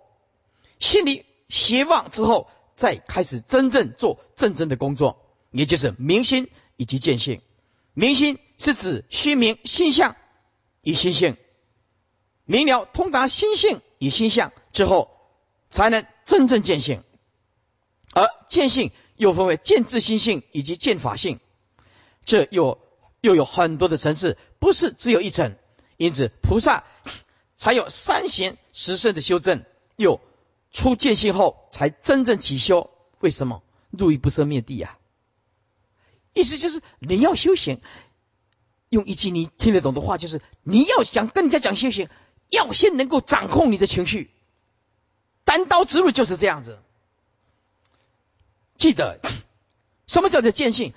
[0.78, 1.26] 心里。
[1.48, 7.42] 邪妄之后，再开始真正做正真的工作，也就是明心以及见性。
[7.92, 10.14] 明心是指虚明心相
[10.80, 11.36] 与心性
[12.46, 15.11] 明了通达心性与心相之后，
[15.72, 17.02] 才能真正见性。
[18.14, 21.40] 而见性又分为见自心性以及见法性，
[22.24, 22.78] 这又
[23.20, 25.56] 又有很多的层次，不是只有一层。
[25.96, 26.84] 因此，菩萨
[27.56, 29.64] 才有三贤十圣的修正，
[29.96, 30.20] 又。
[30.74, 32.88] 出见性后，才真正起修。
[33.20, 34.96] 为什么入狱不生灭地呀？
[36.32, 37.82] 意思就是你要修行，
[38.88, 42.08] 用一句你听得懂的话，就是你要想跟人家讲修行，
[42.48, 44.30] 要先能够掌控你的情绪。
[45.52, 46.78] 单刀直入就是这样子。
[48.78, 49.20] 记得
[50.06, 50.94] 什么叫做见性？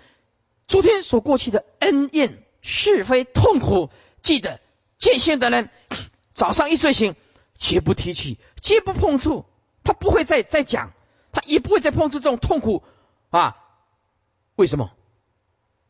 [0.66, 3.90] 昨天所过去的恩怨是非痛苦，
[4.22, 4.62] 记得
[4.98, 5.70] 见性的人，
[6.32, 7.18] 早上一睡醒，
[7.58, 9.44] 绝不提起，绝不碰触。
[9.84, 10.94] 他不会再再讲，
[11.34, 12.82] 他也不会再碰触这种痛苦
[13.32, 13.58] 啊？
[14.56, 14.94] 为什么？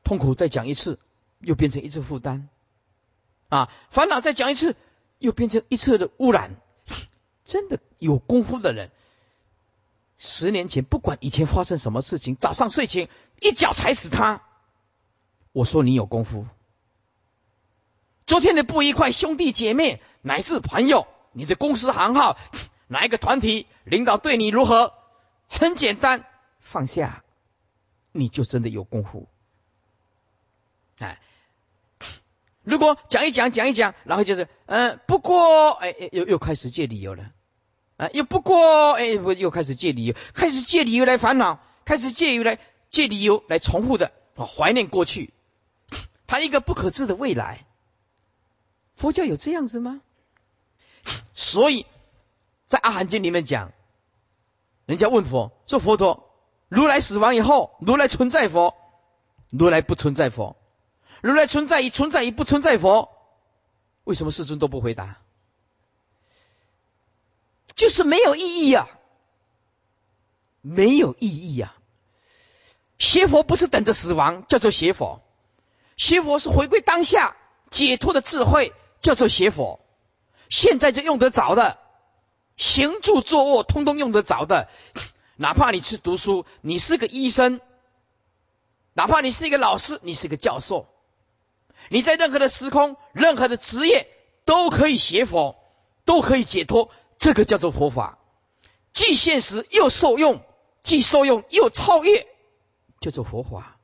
[0.04, 1.00] 痛苦再讲一次，
[1.40, 2.50] 又变成一次负担
[3.48, 3.72] 啊！
[3.92, 4.76] 烦恼再讲一次，
[5.20, 6.56] 又变成一次的污染。
[7.46, 8.92] 真的有功夫的人，
[10.18, 13.08] 十年前不管以前发生什么事情，早上睡醒
[13.40, 14.42] 一脚踩死他。
[15.52, 16.46] 我说你有功夫。
[18.26, 22.38] 昨天的不愉快，兄弟姐妹乃至朋友，你的公司行号。
[22.88, 24.94] 哪一个团体领导对你如何？
[25.48, 26.26] 很简单，
[26.60, 27.24] 放下，
[28.12, 29.28] 你就真的有功夫。
[31.00, 31.20] 哎，
[32.66, 37.32] 如果讲一讲，讲一讲，然后就是，嗯，不过，哎，又又开始借理由了，
[37.98, 45.34] 啊，又不过，哎，我又开始借理由，开始借理由来烦恼，开始借由来借理由来重复的啊，怀念过去，
[46.28, 47.66] 谈一个不可知的未来。
[48.96, 50.02] 佛教有这样子吗？
[51.34, 51.86] 所以。
[52.68, 53.74] 在《阿含经》里面讲，
[54.88, 56.34] 人家问佛说：“佛陀，
[56.68, 58.74] 如来死亡以后，如来存在佛，
[59.52, 60.56] 如来不存在佛，
[61.22, 63.10] 如来存在与存在与不存在佛，
[64.04, 65.18] 为什么世尊都不回答？
[67.76, 68.88] 就是没有意义呀，
[70.62, 71.76] 没有意义呀。
[72.98, 75.22] 邪佛不是等着死亡，叫做邪佛；
[75.98, 77.36] 邪佛是回归当下
[77.70, 79.80] 解脱的智慧，叫做邪佛。
[80.50, 81.80] 现在就用得着的。”
[82.58, 84.70] 行住坐卧，通通用得着的。
[85.36, 87.60] 哪怕你去读书，你是个医生；
[88.94, 90.88] 哪怕你是一个老师，你是个教授，
[91.90, 94.08] 你在任何的时空、任何的职业
[94.46, 95.56] 都可以学佛，
[96.06, 96.92] 都可以解脱。
[97.18, 98.20] 这个叫做佛法，
[98.92, 100.42] 既现实又受用，
[100.84, 102.28] 既受用又超越，
[103.00, 103.78] 叫做佛法。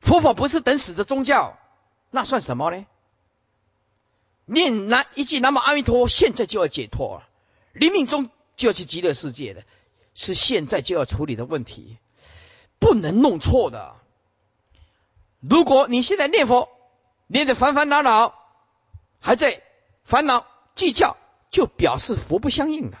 [0.00, 1.58] 佛法不是等死的宗教，
[2.10, 2.86] 那算什么呢？
[4.44, 7.28] 念南一句南无阿弥陀，现在就要解脱了，
[7.72, 9.64] 临命中就要去极乐世界的，
[10.14, 11.98] 是现在就要处理的问题，
[12.78, 13.96] 不能弄错的。
[15.42, 16.68] 如果你现在念佛，
[17.26, 18.34] 念的烦烦恼恼，
[19.20, 19.62] 还在
[20.04, 21.16] 烦恼计较，
[21.50, 22.98] 就表示佛不相应了。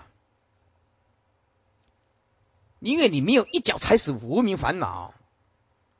[2.80, 5.14] 因为你没有一脚踩死无名烦恼，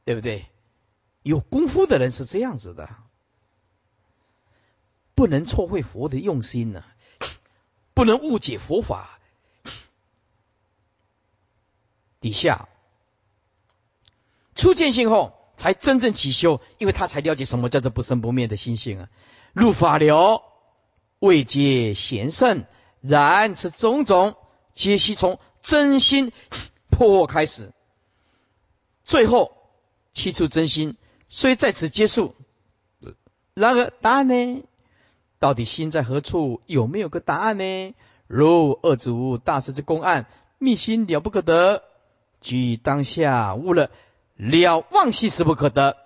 [0.05, 0.47] 对不对？
[1.23, 2.91] 有功夫的人是这样子的，
[5.15, 6.83] 不能错会佛的用心呢，
[7.95, 9.21] 不能误解佛法。
[12.19, 12.69] 底下
[14.57, 19.09] 初见性后，才真正起修，因为他才了解什么叫做不生不灭的心性啊。
[19.53, 20.43] 入法流，
[21.19, 22.65] 未皆贤圣，
[23.01, 24.37] 然此种种，
[24.73, 26.33] 皆悉从真心。
[26.95, 27.73] 破开始，
[29.03, 29.57] 最后
[30.13, 30.99] 七处真心
[31.31, 32.35] 虽在此结束，
[33.55, 34.63] 然而答案呢？
[35.39, 36.61] 到底心在何处？
[36.67, 37.95] 有没有个答案呢？
[38.27, 40.27] 如二祖大师之公案，
[40.59, 41.83] 密心了不可得，
[42.43, 43.91] 居当下悟了
[44.51, 45.97] 了忘息时不可得，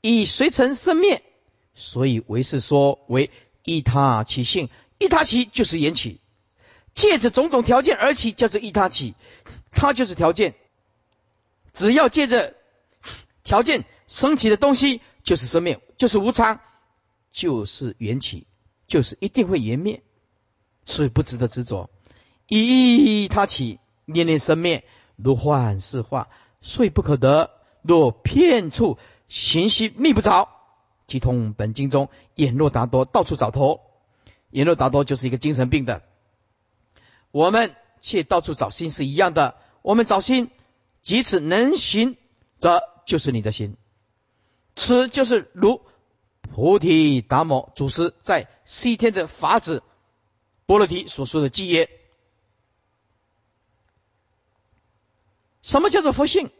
[0.00, 1.22] 以随尘生灭，
[1.74, 3.30] 所以为是说为
[3.62, 6.20] 一他起性，一他起就是缘起。
[6.94, 9.14] 借着种种条件而起，叫做一他起，
[9.70, 10.54] 它就是条件。
[11.74, 12.54] 只要借着
[13.44, 16.60] 条件升起的东西，就是生灭，就是无常，
[17.32, 18.46] 就是缘起，
[18.88, 20.02] 就是一定会缘灭，
[20.86, 21.90] 所以不值得执着。
[22.48, 24.82] 一他起，念念生灭，
[25.16, 26.30] 如幻似化，
[26.66, 27.52] 所以不可得。
[27.82, 28.98] 若片处
[29.28, 30.48] 行息觅不着，
[31.06, 33.80] 即通本经中眼若达多，到处找头。
[34.50, 36.02] 眼若达多就是一个精神病的。
[37.30, 39.54] 我们却到处找心是一样的。
[39.82, 40.50] 我们找心，
[41.02, 42.16] 即此能寻，
[42.58, 43.76] 则就是你的心。
[44.74, 45.82] 此就是如
[46.40, 49.84] 菩提达摩祖师在西天的法子
[50.66, 51.88] 波罗提所说的基业。
[55.62, 56.50] 什么叫做佛性？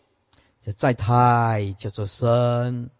[0.72, 2.90] 在胎叫做生。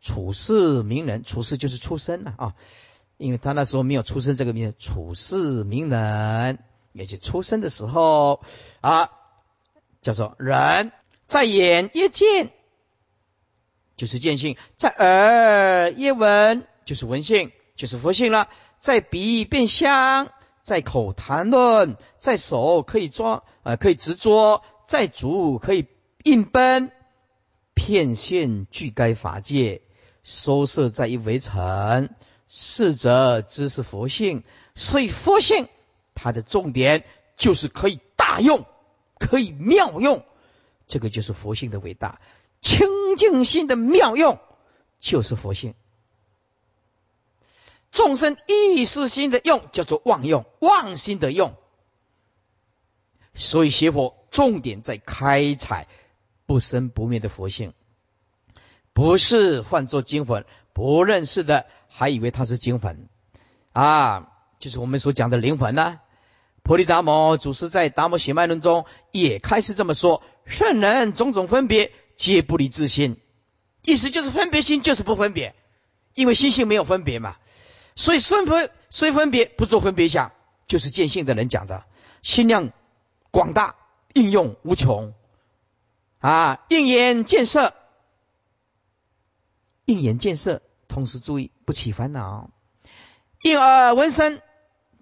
[0.00, 2.54] 处世名人，处世就是出生了啊。
[3.16, 6.58] 因为他那时候没有出生这个名，处世名人，
[6.92, 8.42] 也就出生的时候
[8.82, 9.10] 啊，
[10.02, 10.92] 叫做人，
[11.26, 12.52] 在眼一见，
[13.96, 25.86] 就是见性；在耳也闻，就是闻性，就是佛性了；在鼻变香，在口谈论，在手可以抓呃，可以执着；在足可以
[26.24, 26.90] 应奔，
[27.74, 29.82] 片现具该法界，
[30.24, 32.10] 收摄在一围城。
[32.46, 35.68] 是则知是佛性，所以佛性
[36.14, 37.04] 它的重点
[37.36, 38.66] 就是可以大用，
[39.18, 40.24] 可以妙用，
[40.86, 42.20] 这个就是佛性的伟大。
[42.60, 44.38] 清净心的妙用
[45.00, 45.74] 就是佛性，
[47.90, 51.54] 众生意识心的用叫做妄用，妄心的用。
[53.34, 55.88] 所以学佛重点在开采
[56.46, 57.72] 不生不灭的佛性，
[58.92, 61.66] 不是换作精魂不认识的。
[61.96, 63.08] 还以为他是精魂
[63.72, 66.00] 啊，就是我们所讲的灵魂呢。
[66.64, 73.20] 婆利达摩祖师在《达摩血脉论》中也开始这么说：圣人种种分别，皆不离自心。
[73.82, 75.54] 意思就是分别心就是不分别，
[76.14, 77.36] 因为心性没有分别嘛。
[77.94, 80.32] 所以分分虽分别，不做分别想，
[80.66, 81.84] 就是见性的人讲的。
[82.22, 82.72] 心量
[83.30, 83.76] 广大，
[84.14, 85.14] 应用无穷
[86.24, 86.64] 啊！
[86.70, 87.74] 应眼见色，
[89.84, 90.62] 应眼见色。
[90.88, 92.48] 同时注意不起烦恼，
[93.42, 94.40] 应耳闻声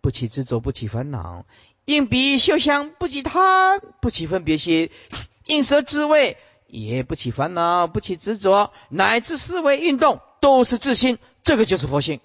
[0.01, 1.45] 不起执着，不起烦恼；
[1.85, 4.89] 应鼻嗅香不起贪，不起分别心；
[5.47, 12.21] 应舌滋味也不起烦恼，不起执着，乃至思维运动都是自心，这个就是佛性。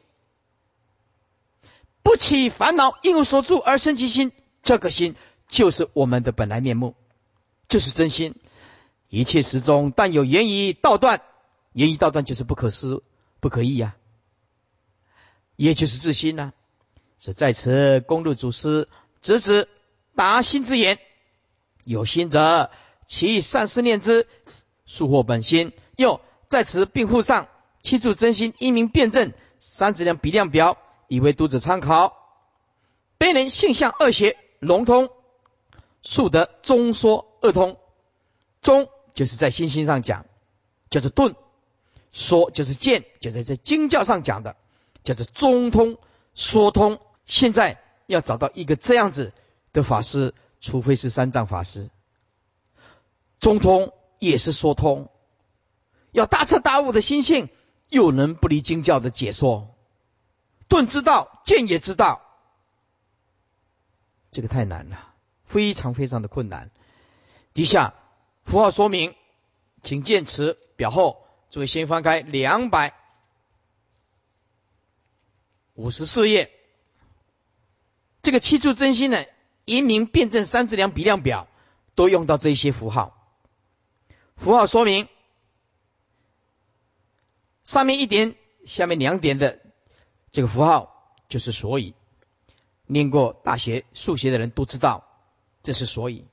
[2.01, 4.31] 不起烦恼，应无所住而生其心，
[4.63, 5.15] 这个心
[5.47, 6.95] 就是我们的本来面目，
[7.67, 8.33] 就是真心。
[9.09, 11.21] 一切时中但有言语道断，
[11.73, 13.03] 言语道断就是不可思。
[13.39, 13.95] 不可以呀，
[15.55, 16.53] 也就是自心呐。
[17.19, 18.89] 是在此公路祖师
[19.21, 19.69] 直指
[20.15, 20.97] 达心之言：
[21.83, 22.71] 有心者，
[23.05, 24.27] 其善思念之，
[24.87, 25.71] 速获本心。
[25.95, 27.47] 又在此并附上
[27.83, 32.17] 七处真心一名辩证三质量比量表，以为读者参考。
[33.19, 35.11] 悲人性相二邪融通，
[36.01, 37.77] 速得中说二通。
[38.63, 40.27] 中就是在心性上讲，
[40.91, 41.35] 叫做顿。
[42.11, 44.55] 说就是见，就在这经教上讲的，
[45.03, 45.97] 叫做中通
[46.35, 47.01] 说通。
[47.25, 49.33] 现在要找到一个这样子
[49.73, 51.89] 的法师，除非是三藏法师。
[53.39, 55.09] 中通也是说通，
[56.11, 57.49] 要大彻大悟的心性，
[57.89, 59.73] 又能不离经教的解说。
[60.67, 62.21] 顿知道，见也知道，
[64.29, 66.69] 这个太难了，非常非常的困难。
[67.55, 67.95] 底下
[68.47, 69.13] 符号说明，
[69.83, 71.23] 请见词表后。
[71.49, 72.93] 诸位先翻开两百
[75.75, 76.51] 五十四页，
[78.21, 79.23] 这个七处真心呢，
[79.63, 81.47] 移民辩证三质量比量表
[81.95, 83.13] 都用到这些符号。
[84.35, 85.07] 符号说明
[87.63, 88.35] 上面一点，
[88.65, 89.61] 下面两点的
[90.31, 91.95] 这个符号就是所以。
[92.85, 95.05] 念过大学数学的人都知道，
[95.63, 96.25] 这是所以。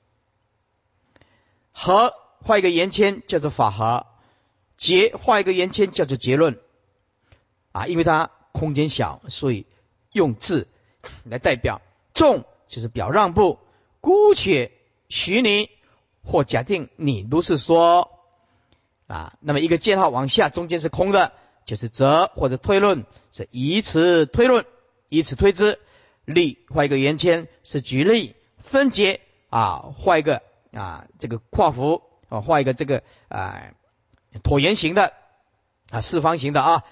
[1.77, 4.05] 和画一个圆圈叫做法和，
[4.77, 6.57] 结画一个圆圈叫做结论。
[7.73, 9.65] 啊，因为它空间小，所以
[10.13, 10.69] 用字
[11.25, 11.81] 来代表。
[12.13, 13.59] 重就是表让步，
[13.99, 14.71] 姑且
[15.09, 15.69] 许你
[16.23, 18.09] 或假定你如是说。
[19.07, 21.33] 啊，那么一个箭号往下，中间是空的，
[21.65, 24.65] 就是则或者推论，是以此推论，
[25.09, 25.77] 以此推之。
[26.23, 29.19] 例画一个圆圈是举例，分解
[29.49, 30.41] 啊，画一个
[30.75, 33.71] 啊这个括弧啊，画一个这个啊
[34.43, 35.13] 椭圆形的
[35.89, 36.83] 啊四方形的啊，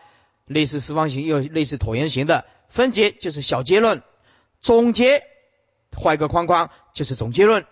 [0.45, 4.01] 类似四方形又类似椭圆形的分解就是小结论，
[4.59, 5.23] 总结
[5.95, 7.65] 画一个框框就是总结论。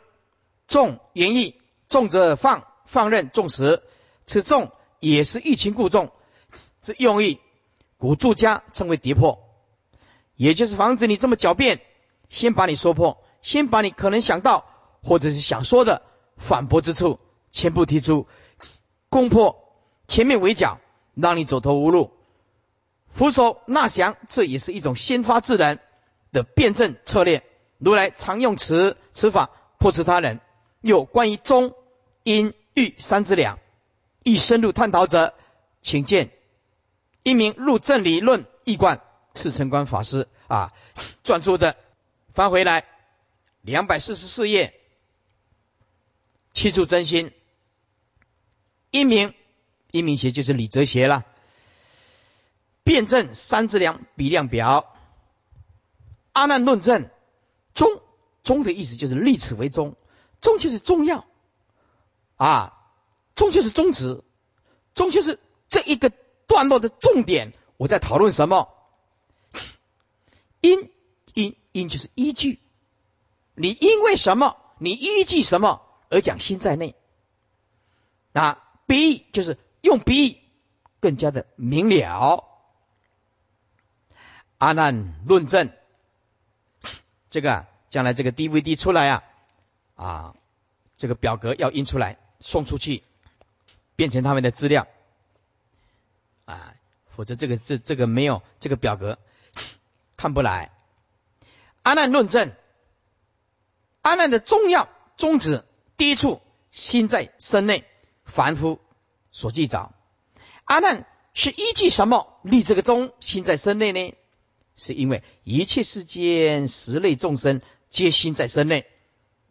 [0.68, 1.59] 重言义，
[1.89, 3.84] 重则放放任重时，
[4.26, 6.12] 此重也是欲擒故纵
[6.82, 7.39] 是用意，
[7.97, 9.39] 古著家称为跌破。
[10.36, 11.82] 也就是防止你这么狡辩，
[12.30, 14.66] 先把你说破，先把你可能想到
[15.04, 16.02] 或者是想说的
[16.38, 17.20] 反驳之处
[17.52, 18.28] 全部提出，
[19.10, 19.76] 攻破
[20.08, 20.80] 前面围剿，
[21.16, 22.12] 让你走投无路，
[23.14, 25.80] 俯首纳降，这也是一种先发制人
[26.32, 27.43] 的辩证策略。
[27.78, 29.49] 如来常用此此法
[29.80, 30.39] 破斥他人。
[30.82, 31.74] 有关于中
[32.24, 33.60] 阴欲三之两，
[34.24, 35.34] 欲深入探讨者，
[35.82, 36.32] 请见
[37.24, 39.02] 一名入正理论一贯。
[39.34, 40.74] 赤城观法师啊，
[41.24, 41.78] 撰著的
[42.34, 42.84] 翻回来
[43.62, 44.74] 两百四十四页，
[46.54, 47.32] 七处真心，
[48.89, 49.34] 一名
[49.91, 51.26] 一名邪就是李哲邪了，
[52.84, 54.95] 辩证三质量比量表，
[56.34, 57.10] 阿难论证
[57.74, 58.02] 中
[58.43, 59.95] 中的意思就是立此为中，
[60.41, 61.26] 中就是重要。
[62.36, 62.74] 啊，
[63.36, 64.24] 中就是宗旨，
[64.95, 65.39] 中就是
[65.70, 66.12] 这一个
[66.47, 68.68] 段落的重点，我在讨论什么？
[70.60, 70.91] 因
[71.36, 72.60] 因因就是依据，
[73.54, 74.58] 你因为什么？
[74.80, 76.93] 你依据什么而讲心在内？
[78.32, 80.39] 那，比就是用比
[80.99, 82.47] 更加的明了。
[84.59, 85.72] 阿难论证，
[87.32, 89.24] 这个将来这个 DVD 出来啊
[89.95, 90.36] 啊，
[90.97, 93.03] 这个表格要印出来送出去，
[93.95, 94.88] 变成他们的资料
[96.45, 96.76] 啊，
[97.16, 99.18] 否则这个这这个没有这个表格。
[100.18, 100.72] 看不来。
[101.82, 102.51] 阿难论证，
[104.03, 104.88] 阿难的重要
[105.18, 105.66] 宗旨，
[106.02, 106.41] 第一处
[106.72, 107.84] 心在身内，
[108.26, 108.80] 凡夫
[109.32, 109.93] 所记找。
[110.64, 113.14] 阿难是依据什么立这个宗？
[113.20, 114.16] 心在身内呢？
[114.76, 118.88] 是因为一切世间十类众生皆心在身内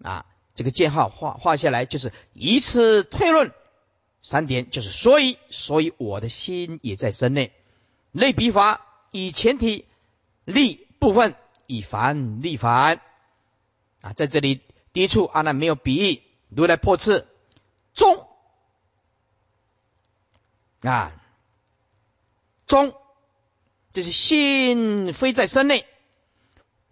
[0.02, 0.26] 啊。
[0.56, 3.52] 这个箭号画画下来，就是以此推论
[4.20, 7.52] 三点，就是所以，所以我的心也在身内。
[8.10, 9.84] 类比法以前提。
[10.46, 11.36] 立部分
[11.68, 13.00] 以凡立凡
[14.00, 16.22] 啊，在这里第一处阿难没有比喻，
[16.54, 17.26] 如来破斥
[17.94, 18.26] 中
[20.82, 21.12] 啊
[22.66, 22.94] 中，
[23.92, 25.86] 就是心非在身内。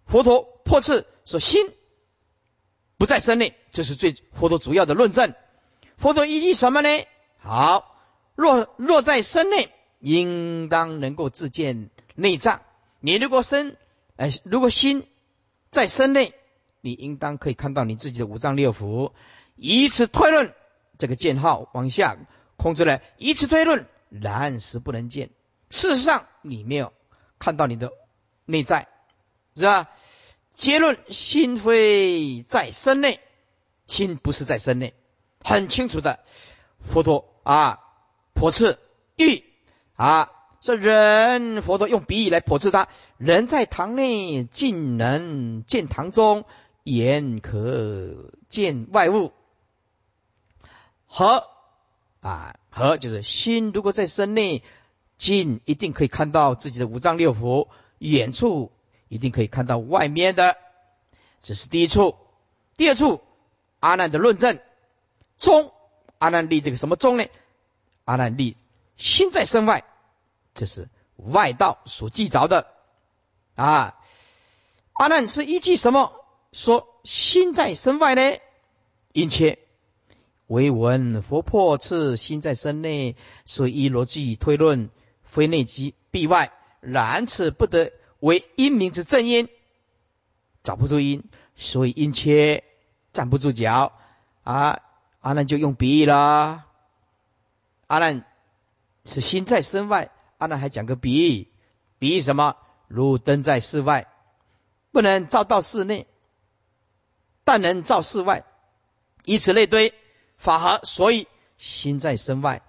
[0.05, 1.71] 佛陀破斥说心
[2.97, 5.33] 不在身内，这是最佛陀主要的论证。
[5.97, 6.89] 佛陀依据什么呢？
[7.37, 7.95] 好，
[8.35, 12.61] 若若在身内，应当能够自见内脏。
[12.99, 13.77] 你如果身，
[14.17, 15.07] 哎，如果心
[15.71, 16.33] 在身内，
[16.81, 19.11] 你应当可以看到你自己的五脏六腑。
[19.59, 20.53] 以此推论，
[20.97, 22.17] 这个箭号往下
[22.55, 25.31] 空出来，以此推论，然实不能见。
[25.69, 26.93] 事实上，你没有
[27.37, 27.91] 看到你的
[28.45, 28.87] 内在，
[29.55, 29.89] 是吧？
[30.53, 33.19] 结论：心非在身内，
[33.85, 34.93] 心不是在身内，
[35.43, 36.19] 很清楚的。
[36.81, 37.79] 佛陀啊，
[38.33, 38.79] 破斥
[39.17, 39.43] 欲
[39.95, 40.31] 啊。
[40.61, 46.43] 这人佛陀用比喻来驳斥他：人在堂内，竟能见堂中；
[46.83, 49.31] 眼可见外物。
[51.09, 51.49] 和
[52.21, 54.63] 啊和就是心，如果在身内，
[55.17, 58.71] 近一定可以看到自己的五脏六腑；远处
[59.09, 60.55] 一定可以看到外面的。
[61.41, 62.15] 这是第一处。
[62.77, 63.21] 第二处，
[63.81, 64.59] 阿难的论证：
[65.37, 65.73] 中
[66.19, 67.25] 阿难立这个什么中呢？
[68.05, 68.55] 阿难立
[68.95, 69.83] 心在身外。
[70.53, 72.67] 这是外道所记着的
[73.55, 73.97] 啊！
[74.93, 76.13] 阿难是依据什么
[76.51, 78.37] 说心在身外呢？
[79.13, 79.59] 因切
[80.49, 84.89] 为闻佛破次心在身内，所以逻辑推论
[85.23, 86.51] 非内即必外。
[86.81, 89.47] 然此不得为因名之正因，
[90.63, 91.23] 找不出因，
[91.55, 92.63] 所以因切
[93.13, 93.93] 站不住脚
[94.43, 94.81] 啊！
[95.19, 96.65] 阿难就用比喻啦。
[97.85, 98.25] 阿难
[99.05, 101.47] 是心在身外，阿难还讲个比喻，
[101.99, 102.55] 比喻什么？
[102.87, 104.07] 如灯在室外，
[104.91, 106.07] 不能照到室内，
[107.43, 108.45] 但能照室外，
[109.25, 109.93] 以此类推，
[110.39, 111.27] 法合，所以
[111.57, 112.63] 心在身外，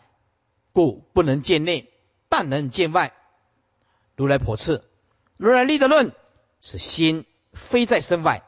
[0.73, 1.91] 故不能见内，
[2.29, 3.15] 但能见外。
[4.17, 4.85] 如来破斥，
[5.39, 6.13] 如来立的论
[6.61, 8.43] 是心非在身外，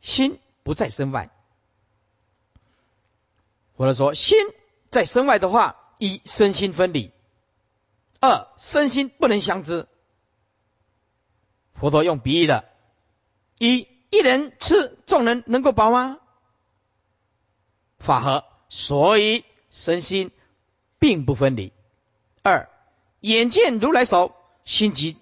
[0.00, 1.30] 心不在身外。
[3.74, 4.38] 或者说，心
[4.90, 7.10] 在身外的话，一身心分离，
[8.20, 9.88] 二身心不能相知。
[11.74, 12.64] 佛陀用比喻的，
[13.58, 16.18] 一一人吃，众人能够饱吗？
[17.98, 20.30] 法合，所以身心
[20.98, 21.72] 并不分离。
[22.42, 22.68] 二。
[23.20, 24.32] 眼见如来手，
[24.64, 25.16] 心即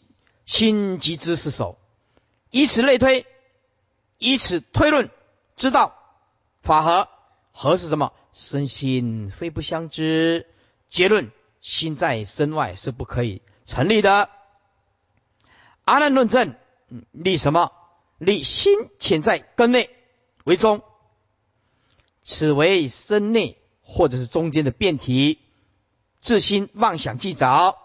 [0.44, 1.78] 心即知是手，
[2.50, 3.24] 以此类推，
[4.18, 5.08] 以此推论，
[5.56, 5.94] 知道
[6.60, 7.08] 法合
[7.52, 8.12] 合是什么？
[8.34, 10.46] 身心非不相知。
[10.90, 11.30] 结论：
[11.62, 14.28] 心在身外是不可以成立的。
[15.86, 16.54] 阿难论证
[17.12, 17.72] 立什么？
[18.18, 19.88] 立心潜在根内
[20.44, 20.82] 为宗，
[22.26, 25.38] 此为身内或者是中间的变体，
[26.20, 27.78] 自心妄想即着。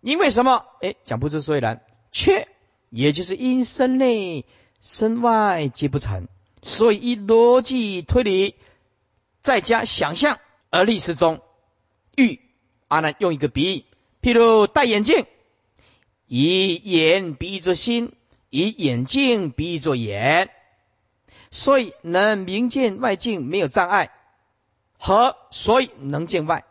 [0.00, 0.66] 因为什么？
[0.82, 1.80] 哎，讲不出所以然。
[2.10, 2.48] 却，
[2.90, 4.44] 也就是因身内
[4.80, 6.26] 身外皆不成，
[6.60, 8.56] 所以以逻辑推理，
[9.42, 11.40] 再加想象而立时中。
[12.16, 12.40] 欲
[12.88, 13.84] 阿难用一个比喻，
[14.20, 15.26] 譬如戴眼镜，
[16.26, 18.12] 以眼比喻作心，
[18.48, 20.50] 以眼镜比喻作眼，
[21.50, 24.12] 所以能明见外境没有障碍，
[24.98, 26.64] 和所以能见外，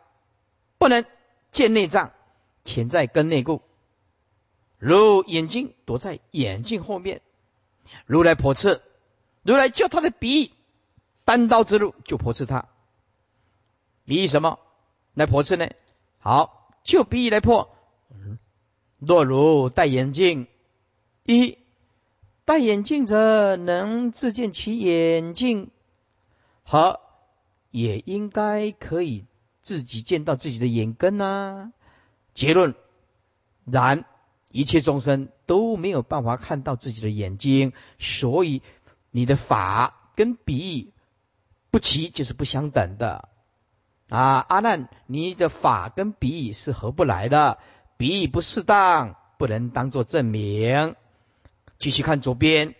[0.78, 1.04] 不能
[1.52, 2.12] 见内障。
[2.62, 3.62] 潜在根内故，
[4.78, 7.22] 如眼睛躲在眼镜后面，
[8.04, 8.82] 如来破斥，
[9.42, 10.52] 如来就他的鼻，
[11.24, 12.68] 单刀之路就破斥他。
[14.04, 14.58] 比喻什么
[15.14, 15.70] 来破斥呢？
[16.18, 17.74] 好，就比喻来破。
[18.98, 20.46] 若如戴眼镜，
[21.24, 21.56] 一
[22.50, 25.70] 戴眼镜者能自见其眼镜，
[26.64, 27.00] 好
[27.70, 29.24] 也应该可以
[29.62, 31.70] 自己见到自己的眼根呐。
[32.34, 32.74] 结论：
[33.66, 34.04] 然
[34.50, 38.62] 一切众生都没有办法看到自己的眼睛，所以
[39.12, 40.92] 你的法跟比喻
[41.70, 43.28] 不齐，就是不相等的
[44.08, 44.44] 啊！
[44.48, 47.58] 阿难，你的法跟比喻是合不来的，
[47.96, 50.96] 比喻不适当，不能当做证明。
[51.80, 52.76] 继续看左边，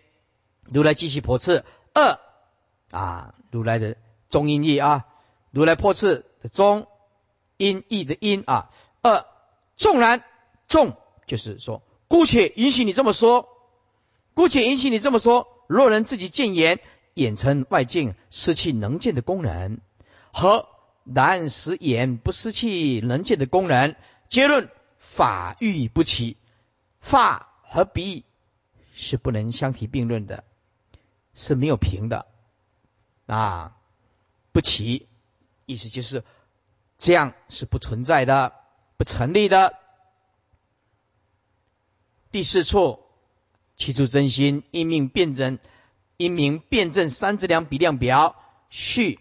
[0.70, 1.64] 如来继续破斥。
[1.92, 2.20] 二。
[2.92, 3.96] 啊，如来的
[4.28, 5.06] 中音义啊，
[5.50, 6.86] 如来破斥的中
[7.56, 8.70] 音义的音啊。
[9.02, 9.26] 二。
[9.76, 10.22] 纵然
[10.68, 10.96] 纵，
[11.26, 13.48] 就是说，姑且允许你这么说，
[14.34, 15.48] 姑且允许你这么说。
[15.66, 16.80] 若人自己见言，
[17.14, 19.80] 眼成外境，失去能见的功能，
[20.32, 20.68] 和
[21.04, 23.96] 然使眼不失去能见的功能，
[24.28, 26.36] 结论法欲不齐，
[27.00, 28.24] 法和比
[29.00, 30.44] 是不能相提并论的，
[31.34, 32.26] 是没有平的
[33.26, 33.76] 啊，
[34.52, 35.08] 不齐，
[35.66, 36.22] 意思就是
[36.98, 38.54] 这样是不存在的。
[38.96, 39.78] 不成立的。
[42.30, 43.00] 第四处，
[43.78, 45.58] 其出真心，因命辩证，
[46.18, 48.36] 因名辩证三质量比量表
[48.68, 49.18] 序。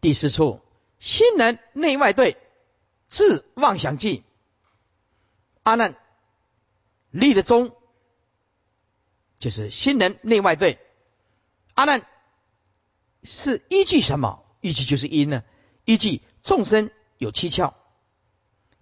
[0.00, 0.60] 第四处，
[1.00, 2.36] 心能内外对，
[3.08, 4.22] 自妄想记。
[5.64, 5.96] 阿难
[7.12, 7.76] 立的中，
[9.38, 10.80] 就是心能内外对。
[11.74, 12.04] 阿难
[13.22, 14.44] 是依据什么？
[14.60, 15.44] 依据就是因呢？
[15.84, 16.90] 依据众生。
[17.18, 17.74] 有七窍，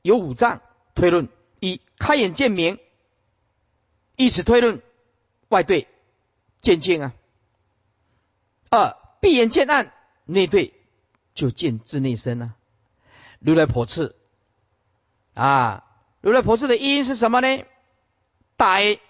[0.01, 0.63] 有五脏。
[0.95, 1.29] 推论
[1.61, 2.79] 一开眼见明，
[4.17, 4.81] 以此推论
[5.49, 5.89] 外对
[6.63, 7.15] 见境啊。
[8.71, 9.93] 二闭眼见暗，
[10.25, 10.73] 内对
[11.35, 12.55] 就见自内身啊。
[13.41, 14.17] 如来婆次
[15.35, 15.85] 啊，
[16.23, 17.65] 如来婆次的因是什么呢？
[18.61, 19.01] 大 A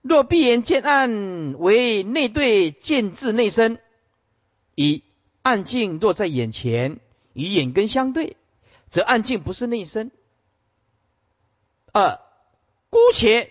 [0.00, 3.78] 若闭眼见暗为内对见自内身，
[4.74, 5.02] 一
[5.42, 6.98] 暗境若在眼前。
[7.34, 8.38] 与眼根相对，
[8.88, 10.10] 则暗境不是内身。
[11.92, 12.20] 二，
[12.88, 13.50] 姑且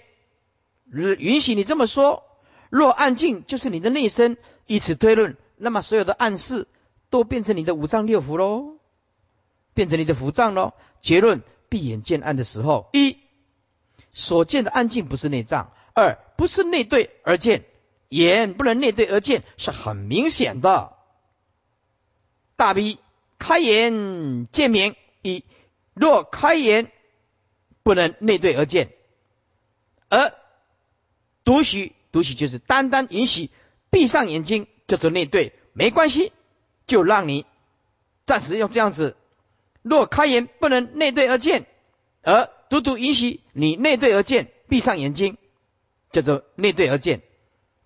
[0.92, 2.24] 允许你这么说，
[2.72, 6.68] 若暗境就是你的内身，以此推论，那么所有的暗示
[7.12, 8.78] 都变成你的五脏六腑喽，
[9.76, 10.74] 变成你的腑脏喽。
[11.02, 13.18] 结论：闭眼见暗的时候，一
[14.14, 17.64] 所见的暗境不是内脏；二不是内对而见，
[18.10, 20.94] 眼不能内对而见，是很明显的。
[22.56, 23.00] 大 B
[23.40, 25.44] 开眼见明一，
[25.94, 26.92] 若开眼
[27.84, 28.92] 不能内对而见，
[30.10, 30.34] 而
[31.44, 33.50] 独许独许就是单单允许
[33.90, 36.34] 闭上眼睛叫做内对，没关系，
[36.86, 37.46] 就让你
[38.26, 39.16] 暂时用这样子。
[39.82, 41.66] 若开眼不能内对而见，
[42.22, 45.38] 而独独允许你内对而见，闭上眼睛
[46.10, 47.22] 叫做内对而见。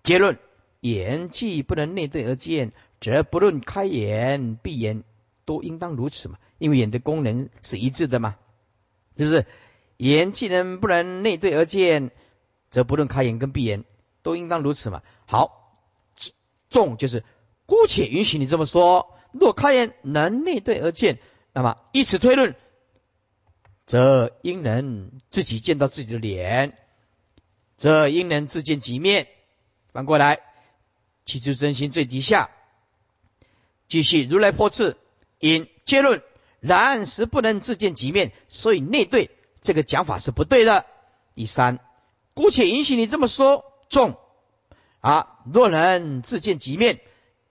[0.04, 0.38] 结论：
[0.78, 2.70] 眼既不能内对而见，
[3.00, 5.02] 则不论开眼闭眼
[5.44, 6.38] 都应当如此嘛？
[6.58, 8.36] 因为眼的功能是一致的嘛，
[9.16, 9.46] 是不是？
[9.96, 12.12] 眼既能不能内对而见，
[12.70, 13.82] 则不论开眼跟闭眼
[14.22, 15.02] 都应当如此嘛？
[15.26, 15.82] 好，
[16.70, 17.24] 重就是
[17.66, 19.18] 姑且允许你这么说。
[19.32, 21.18] 若开眼能内对而见，
[21.52, 22.54] 那么以此推论，
[23.86, 26.76] 则应能自己见到自己的脸，
[27.76, 29.28] 则应能自见己面。
[29.92, 30.40] 反过来，
[31.24, 32.50] 起初真心最底下，
[33.88, 34.96] 继续如来破次，
[35.38, 36.22] 因结论，
[36.60, 39.30] 然实不能自见己面，所以内对
[39.62, 40.84] 这个讲法是不对的。
[41.34, 41.78] 第三，
[42.34, 44.16] 姑且允许你这么说，众
[45.00, 47.00] 啊，若能自见己面，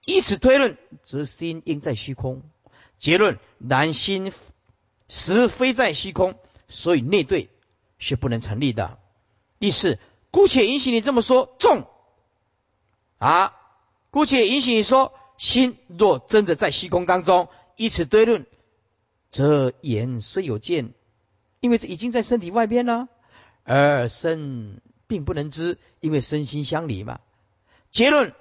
[0.05, 2.43] 以此推论，则心应在虚空。
[2.99, 4.33] 结论，然心
[5.07, 6.35] 实非在虚空，
[6.67, 7.49] 所以内对
[7.97, 8.99] 是不能成立的。
[9.59, 9.99] 第四，
[10.31, 11.87] 姑且允许你这么说，众。
[13.17, 13.55] 啊，
[14.11, 18.45] 姑且允许你说，心若真的在虚空当中，以此对论，
[19.29, 20.93] 则眼虽有见，
[21.61, 23.07] 因为这已经在身体外边了，
[23.63, 27.19] 而身并不能知，因为身心相离嘛。
[27.91, 28.33] 结论，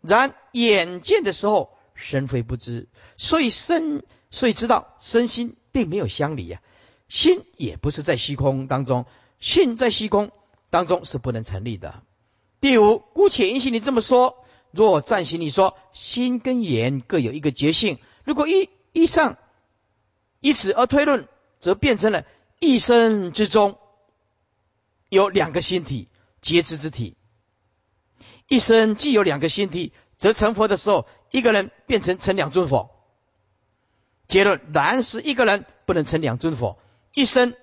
[0.00, 6.62] 然眼见的时候，身非不知，所以身，所以知道身心并没有相离呀，
[7.08, 9.06] 心也不是在虚空当中，
[9.40, 10.30] 性在虚空
[10.70, 12.02] 当中是不能成立的。
[12.60, 14.44] 第五，姑且允许你这么说。
[14.70, 17.98] 若暂行，你说心跟眼各有一个觉性。
[18.22, 19.36] 如果一一上
[20.38, 21.26] 以此而推论，
[21.58, 22.24] 则变成了
[22.60, 23.78] 一生之中
[25.08, 26.08] 有两个心体，
[26.40, 27.16] 皆知之体。
[28.46, 32.90] 一生既有两个心体，则成佛的时候，一个人变成成两尊佛。
[34.30, 36.78] 结论：然是一个人不能成两尊佛，
[37.12, 37.54] 一生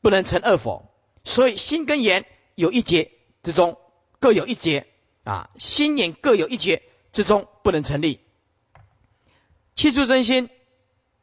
[0.00, 0.90] 不能成二佛。
[1.22, 3.12] 所以心跟眼有一节。
[3.42, 3.78] 之中
[4.18, 4.86] 各有一节
[5.24, 8.20] 啊，心眼各有一节之中不能成立。
[9.74, 10.50] 七处真心，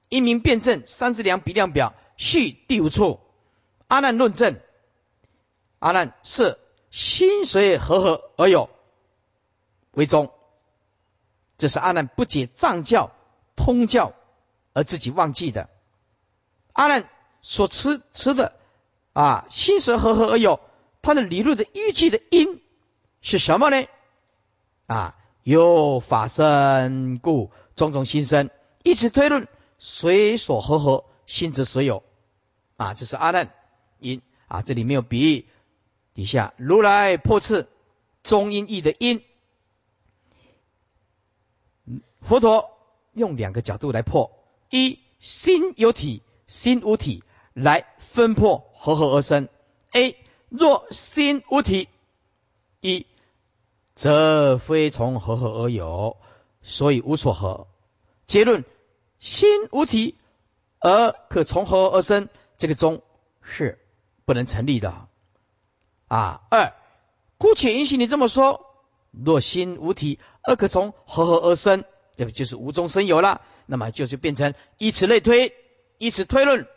[0.09, 3.19] 一名辩证三字量比量表序第五处，
[3.87, 4.59] 阿难论证。
[5.77, 6.57] 阿难是
[6.89, 8.71] 心随和合而有
[9.91, 10.31] 为宗，
[11.59, 13.11] 这是阿难不解藏教
[13.55, 14.13] 通教
[14.77, 15.71] 而自己忘记的。
[16.71, 17.09] 阿难
[17.41, 18.53] 所持持的
[19.11, 20.59] 啊，心随和合而有。
[21.01, 22.61] 他的理论的依据的因
[23.21, 23.87] 是什么呢？
[24.85, 28.51] 啊，有法生故，种种心生，
[28.83, 29.47] 以此推论，
[29.79, 32.03] 随所合合，心则所有。
[32.75, 33.51] 啊，这是阿难
[33.97, 35.47] 因啊，这里没有比喻。
[36.13, 37.67] 底下如来破次
[38.21, 39.23] 中因义的因，
[42.21, 42.69] 佛陀
[43.13, 44.36] 用两个角度来破：
[44.69, 49.49] 一心有体，心无体，来分破合合而生。
[49.93, 50.17] A
[50.49, 51.89] 若心无体，
[52.81, 53.05] 一
[53.95, 56.17] 则非从合合而有，
[56.61, 57.67] 所以无所合。
[58.25, 58.65] 结论：
[59.19, 60.15] 心无体
[60.79, 63.01] 而可从合合而生，这个中
[63.41, 63.79] 是
[64.25, 65.07] 不能成立的。
[66.07, 66.73] 啊，二
[67.37, 68.65] 姑且允许你这么说：
[69.11, 73.41] 若心无体而可从合合而生，这个就是无中生有了。
[73.67, 75.53] 那么就是变成以此类推，
[75.99, 76.67] 以此推论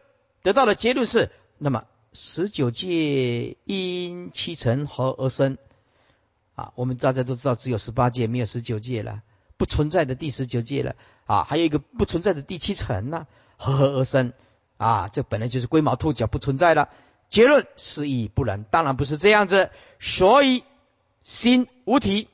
[0.42, 1.84] 得到的结论是：那么。
[2.12, 5.58] 十九界因七尘合而生
[6.56, 9.22] 啊，我们大家都知道，只有十八界，没有十九界了，
[9.56, 14.32] 不存在的第十九界了啊，还有一个不存在的第七层呢，合合而生
[14.76, 16.88] 啊，这本来就是龟毛兔角不存在了。
[17.28, 19.70] 结论是亦不然，当然不是这样子，
[20.00, 20.64] 所以
[21.22, 22.26] 心无体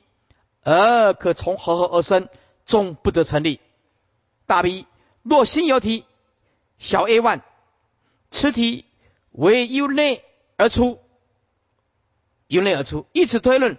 [0.63, 2.29] 而可从合合而生，
[2.65, 3.59] 终不得成立。
[4.47, 4.87] 大 B
[5.21, 6.05] 若心有体，
[6.79, 7.41] 小 a one，
[8.31, 8.85] 此体。
[9.31, 10.23] 为由内
[10.55, 10.97] 而出，
[12.47, 13.77] 由内而出，以此推论，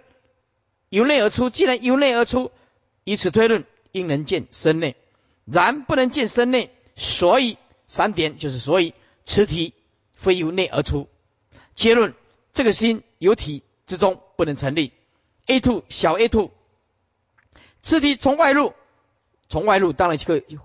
[0.89, 1.51] 由内而出。
[1.51, 2.53] 既然由内而出，
[3.03, 4.95] 以此推论，应能见身内，
[5.47, 7.59] 然不能见身内，所以
[7.89, 8.95] 三点就是所以，
[9.25, 9.75] 此体
[10.13, 11.09] 非由内而出。
[11.75, 12.15] 结论：
[12.53, 14.93] 这个心有体之中不能成立。
[15.47, 16.53] A two 小 A two，
[17.81, 18.75] 此体从外入，
[19.49, 20.59] 从外入当然就可以，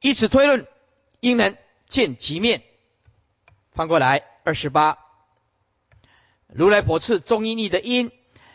[0.00, 0.66] 以此推论，
[1.20, 1.56] 应能
[1.88, 2.62] 见极面。
[3.72, 4.98] 翻过来，二十八，
[6.46, 8.10] 如来佛赐中阴义的因，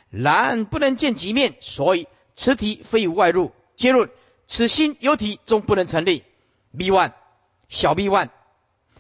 [0.10, 3.52] 然不能见己面，所以此体非无外入。
[3.76, 4.12] 结论：
[4.46, 6.24] 此心有体，终不能成立。
[6.78, 7.14] B one
[7.70, 8.30] 小 B one，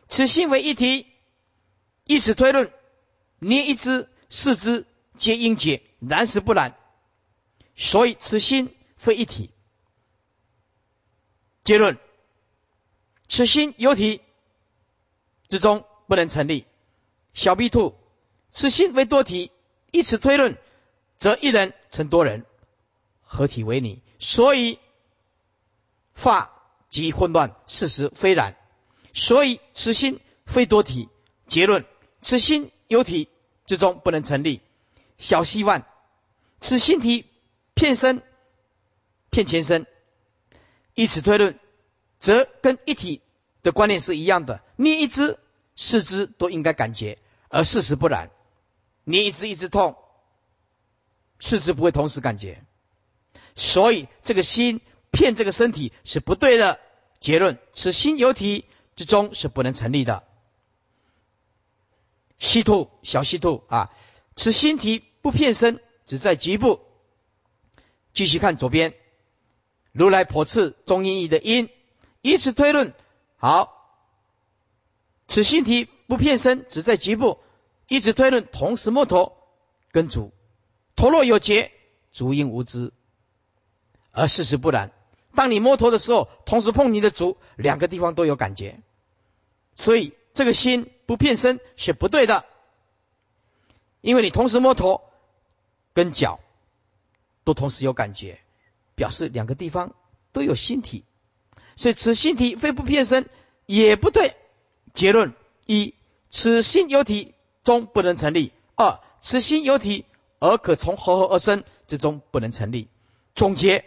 [0.10, 1.05] 此心为一体，
[2.05, 2.72] 以此推论，
[3.38, 4.86] 捏一只、四肢
[5.18, 6.76] 皆应解，然实不然。
[7.76, 9.51] 所以此心非一体。
[11.68, 11.97] 结论：
[13.28, 14.22] 此心有体
[15.49, 16.65] 之中不能成立。
[17.34, 17.93] 小 B 兔
[18.53, 19.51] 此心为多体，
[19.91, 20.57] 以此推论，
[21.18, 22.45] 则一人成多人，
[23.22, 24.01] 合体为你。
[24.18, 24.80] 所以
[26.13, 26.53] 法
[26.88, 28.55] 即混乱，事实非然。
[29.13, 31.09] 所以此心非多体。
[31.47, 31.84] 结论：
[32.22, 33.28] 此心有体
[33.65, 34.61] 之中不能成立。
[35.18, 35.84] 小希望，
[36.61, 37.26] 此心体
[37.74, 38.24] 骗身
[39.32, 39.86] 骗前身，
[40.98, 41.60] 以此推论，
[42.18, 43.22] 则跟一体
[43.62, 44.64] 的观念是一样的。
[44.78, 45.38] 捏一只
[45.76, 47.20] 四肢都应该感觉，
[47.50, 48.32] 而事实不然。
[49.04, 49.95] 捏一只一直痛，
[51.39, 52.64] 四肢不会同时感觉。
[53.56, 54.82] 所以这个心
[55.12, 56.80] 骗这个身体是不对的。
[57.20, 60.24] 结论：此心有体之中是不能成立的。
[62.39, 63.93] 西兔小西兔啊，
[64.36, 66.80] 此心体不骗身，只在局部。
[68.14, 68.95] 继续看左边，
[69.98, 71.70] 如来婆次中音义的音，
[72.22, 72.93] 以此推论。
[73.38, 73.98] 好，
[75.28, 77.39] 此心体不骗身，只在局部，
[77.88, 79.36] 以此推论，同时摸头
[79.91, 80.32] 跟足，
[80.95, 81.72] 头若有结，
[82.12, 82.93] 足应无知。
[84.12, 84.91] 而事实不然，
[85.34, 88.80] 当你摸头的时候，同时碰你的足，两个地方都有感觉，
[89.76, 92.45] 所以这个心不骗身是不对的，
[94.02, 95.02] 因为你同时摸头
[95.93, 96.39] 跟脚
[97.43, 98.39] 都同时有感觉，
[98.98, 99.93] 表示两个地方
[100.34, 101.06] 都有心体，
[101.76, 103.30] 所以此心体非不骗身
[103.68, 104.36] 也不对。
[104.95, 105.34] 结论
[105.68, 105.93] 一：
[106.32, 110.06] 此心有体中不能成立；二：此心有体
[110.39, 112.89] 而可从合合而生之中不能成立。
[113.36, 113.86] 总结。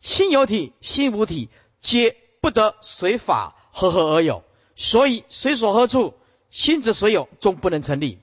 [0.00, 1.48] 心有体，心无体，
[1.80, 4.44] 皆不得随法合合而有，
[4.76, 6.14] 所以随所合处，
[6.50, 8.20] 心之所有，终不能成立。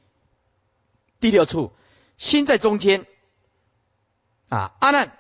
[1.20, 1.74] 第六处，
[2.18, 3.06] 心在中间。
[4.50, 5.18] 啊，阿难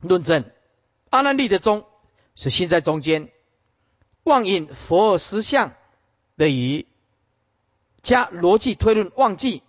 [0.00, 0.50] 论证，
[1.10, 1.86] 阿难立的中
[2.34, 3.30] 是心在中间，
[4.22, 5.74] 妄引佛实相
[6.36, 6.86] 的于
[8.02, 9.62] 加逻辑推论忘记。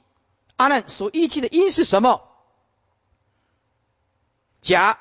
[0.56, 2.22] 阿难所依据的因是什么？
[4.62, 5.00] 甲。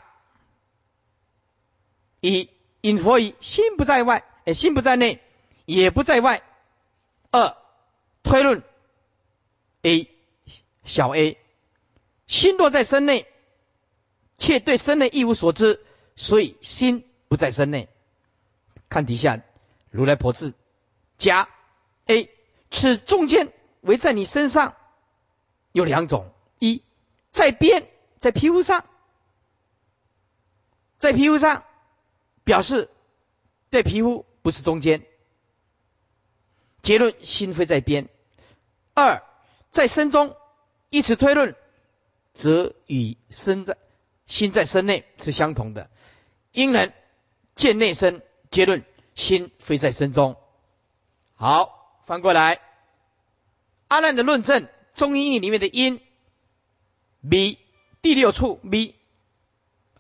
[2.21, 2.51] 一
[2.81, 5.23] 引佛以心不在外，哎，心不在内，
[5.67, 6.43] 也不在外。
[7.31, 7.57] 二
[8.23, 8.63] 推论
[9.83, 10.11] A
[10.85, 11.39] 小 a
[12.27, 13.28] 心落在身内，
[14.39, 15.85] 却对身内一无所知，
[16.17, 17.89] 所以心不在身内。
[18.89, 19.43] 看底下
[19.91, 20.55] 如来婆字
[21.19, 21.49] 甲
[22.07, 22.31] A，
[22.71, 24.75] 此中间围在你身上
[25.73, 26.83] 有两种：一
[27.31, 27.87] 在边，
[28.21, 28.87] 在皮肤上，
[30.99, 31.65] 在皮肤上。
[32.45, 32.89] 表示
[33.71, 35.05] 在皮肤不是中间，
[36.81, 38.09] 结论心非在边。
[38.95, 39.23] 二
[39.71, 40.35] 在身中，
[40.89, 41.55] 以此推论，
[42.33, 43.77] 则与身在
[44.29, 45.91] 心在身内是相同的。
[46.53, 46.93] 因人
[47.57, 48.85] 见内身，结论
[49.17, 50.37] 心非在身中。
[51.35, 52.61] 好，翻过来，
[53.89, 56.01] 阿难的论证中英译里面的因
[57.29, 57.59] ，B
[58.01, 58.95] 第六处 B，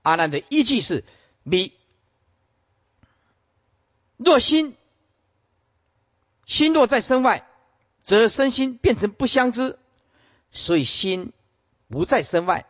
[0.02, 1.04] 阿难的依据是
[1.48, 1.72] B。
[4.16, 4.76] 若心
[6.44, 7.46] 心若在身外，
[8.02, 9.78] 则身心变成不相知，
[10.50, 11.32] 所以心
[11.88, 12.66] 不在身外，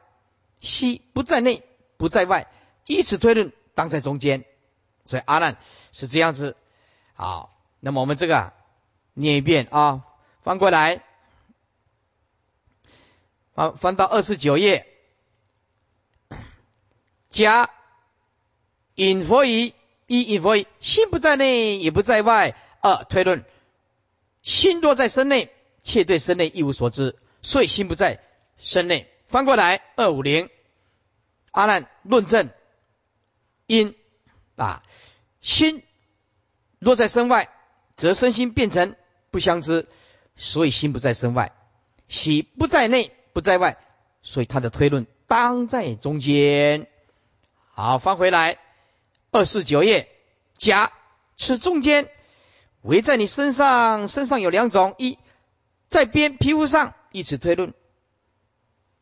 [0.61, 1.63] 心不在内，
[1.97, 2.49] 不在外，
[2.87, 4.45] 以此推论，当在中间。
[5.05, 5.57] 所以阿难
[5.93, 6.57] 是这样子。
[7.15, 8.53] 好，那么我们这个
[9.15, 10.05] 念一遍啊，
[10.43, 11.03] 翻过来，
[13.55, 14.87] 翻翻到二十九页，
[17.31, 17.71] 甲
[18.95, 19.75] 引佛语。
[20.11, 22.57] 一以为心不在内，也不在外。
[22.81, 23.45] 二推论，
[24.43, 25.53] 心若在身内，
[25.83, 28.19] 却对身内一无所知，所以心不在
[28.57, 29.07] 身内。
[29.29, 30.51] 翻过来，二五零，
[31.53, 32.51] 阿难论证
[33.67, 33.95] 因
[34.57, 34.83] 啊，
[35.41, 35.83] 心
[36.79, 37.51] 若在身外，
[37.97, 38.97] 则身心变成
[39.31, 39.87] 不相知，
[40.37, 41.53] 所以心不在身外。
[42.09, 43.77] 喜不在内，不在外，
[44.23, 46.87] 所以他的推论当在中间。
[47.73, 48.59] 好，翻回来。
[49.31, 50.09] 二四九页，
[50.57, 50.91] 甲，
[51.37, 52.09] 此中间
[52.81, 55.19] 围在你身上，身上有两种：一
[55.89, 57.75] 在边皮肤上，以此推论，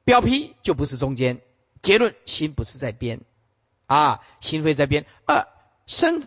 [0.07, 1.41] 表皮就不是中间。
[1.83, 3.21] 结论：心不是在边
[3.87, 5.05] 啊，心非在边。
[5.27, 5.49] 二
[5.87, 6.27] 身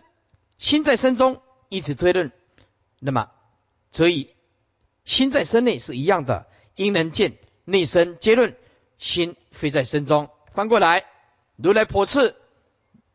[0.58, 2.30] 心在身中，以此推论，
[2.98, 3.30] 那么
[3.90, 4.34] 则以
[5.06, 8.18] 心在身内是一样的，应能见内身。
[8.18, 8.54] 结论：
[8.98, 10.28] 心非在身中。
[10.52, 11.06] 翻过来，
[11.56, 12.36] 如来破次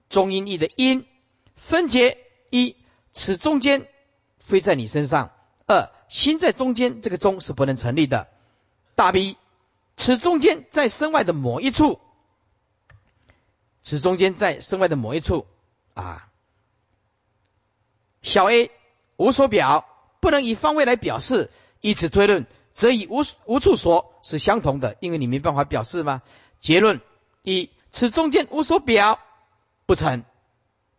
[0.09, 1.05] 中音义的音
[1.55, 2.18] 分解
[2.49, 2.76] 一，
[3.13, 3.88] 此中间
[4.39, 5.30] 非在你身上；
[5.68, 8.28] 二，心在中间，这个中是不能成立的。
[8.95, 9.38] 大 B，
[9.97, 11.99] 此中间在身外的某一处，
[13.81, 15.45] 此中间在身外的某一处
[15.93, 16.29] 啊。
[18.21, 18.71] 小 A
[19.17, 19.85] 无所表，
[20.19, 26.23] 不能以方位来表示，以此推论，则以无无处所是相同的，因为你没办法表示吗？
[26.59, 27.01] 结论
[27.43, 29.19] 一，此中间无所表，
[29.85, 30.23] 不成；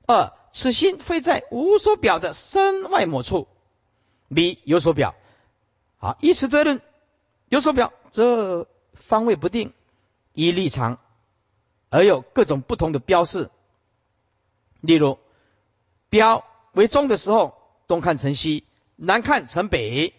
[0.06, 3.48] 二，此心非在无所表的身外某处
[4.32, 5.14] ，B 有所表。
[5.98, 6.80] 好，以此推论，
[7.48, 9.72] 有所表，则方位不定，
[10.32, 10.98] 依立场
[11.88, 13.50] 而有各种不同的标示，
[14.80, 15.18] 例如
[16.08, 16.44] 标。
[16.72, 18.64] 为中的时候，东看成西，
[18.96, 20.12] 南看成北。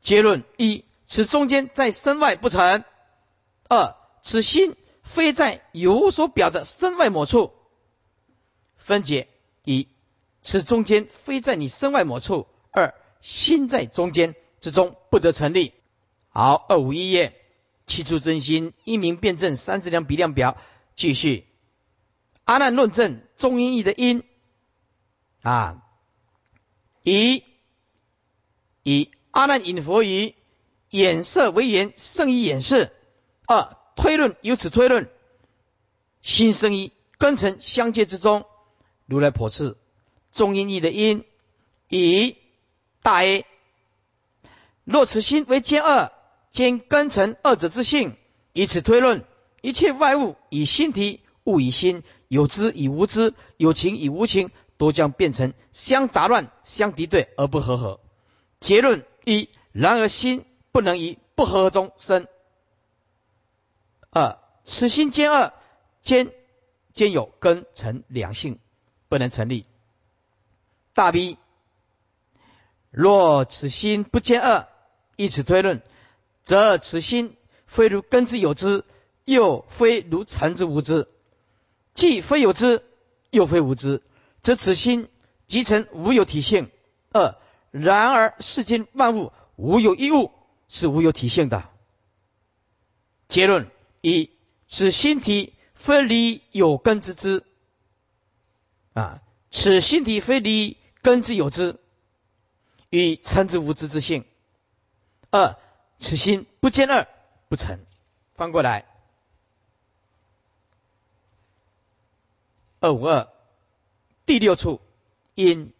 [0.00, 2.82] 结论一：此中间在身外不成；
[3.68, 7.52] 二：此心非在有所表的身外某处。
[8.78, 9.28] 分解
[9.64, 9.86] 一：
[10.40, 15.74] 此中间非在你身外某处；二：心在中间之中不得成立。
[16.30, 17.38] 好，二五一页，
[17.86, 20.56] 七处真心一名辩证三质量比量表
[20.94, 21.46] 继续。
[22.44, 24.24] 阿难论证中音义的音。
[25.42, 25.82] 啊，
[27.02, 27.44] 以
[28.82, 30.34] 以阿难引佛于
[30.90, 32.90] 眼色为言，胜于眼色。
[33.46, 35.08] 二推论由此推论，
[36.20, 38.44] 心生于根尘相接之中。
[39.06, 39.78] 如来破次
[40.32, 41.24] 中音义的音，
[41.88, 42.36] 以
[43.02, 43.46] 大 A。
[44.82, 46.12] 若此心为兼二，
[46.56, 48.16] 兼根尘二者之性，
[48.54, 49.24] 以此推论，
[49.60, 54.50] 一切外物以心体，物以心，有知以无知，有情以无情。
[54.78, 57.98] 都将变成相杂乱、相敌对而不和合。
[58.60, 62.26] 结论一：然而心不能以不和合中生。
[64.10, 65.54] 二：此心兼二，
[66.02, 66.30] 兼
[66.92, 68.58] 兼有根成两性，
[69.08, 69.64] 不能成立。
[70.92, 71.38] 大 B：
[72.90, 74.68] 若此心不兼二，
[75.16, 75.80] 以此推论，
[76.46, 77.36] 则此心
[77.66, 78.84] 非如根之有之，
[79.24, 81.08] 又非如尘之无之，
[81.92, 82.84] 既非有之，
[83.30, 84.00] 又非无之。
[84.42, 85.08] 则此心
[85.48, 86.70] 即成无有体性。
[87.10, 87.34] 二，
[87.72, 90.30] 然而世间万物无有一物
[90.68, 91.68] 是无有体性的。
[93.26, 93.68] 结论
[94.00, 94.30] 一，
[94.68, 97.42] 此心体非离有根之之。
[98.92, 99.20] 啊，
[99.50, 101.80] 此心体非离根之有之，
[102.88, 104.24] 与尘之无知之性。
[105.30, 105.56] 二，
[105.98, 107.08] 此心不兼二
[107.48, 107.80] 不成。
[108.34, 108.84] 翻过来，
[112.80, 113.28] 二五二。
[114.26, 114.80] 第六处，
[115.34, 115.72] 因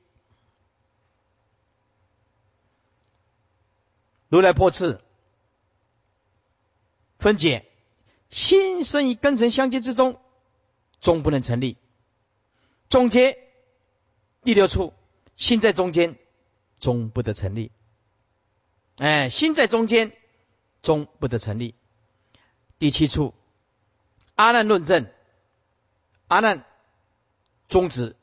[4.29, 5.03] 如来破次
[7.19, 7.69] 分解，
[8.31, 10.21] 心生于根尘相接之中，
[11.01, 11.77] 终不能成立。
[12.89, 13.37] 总结
[14.43, 14.95] 第六处，
[15.37, 16.17] 心在中间，
[16.79, 17.73] 终不得成立。
[18.97, 20.13] 哎，心在中间，
[20.83, 21.75] 终不得成立。
[22.79, 23.35] 第七处，
[24.35, 25.07] 阿难论证，
[26.29, 26.65] 阿难
[27.69, 28.17] 终止。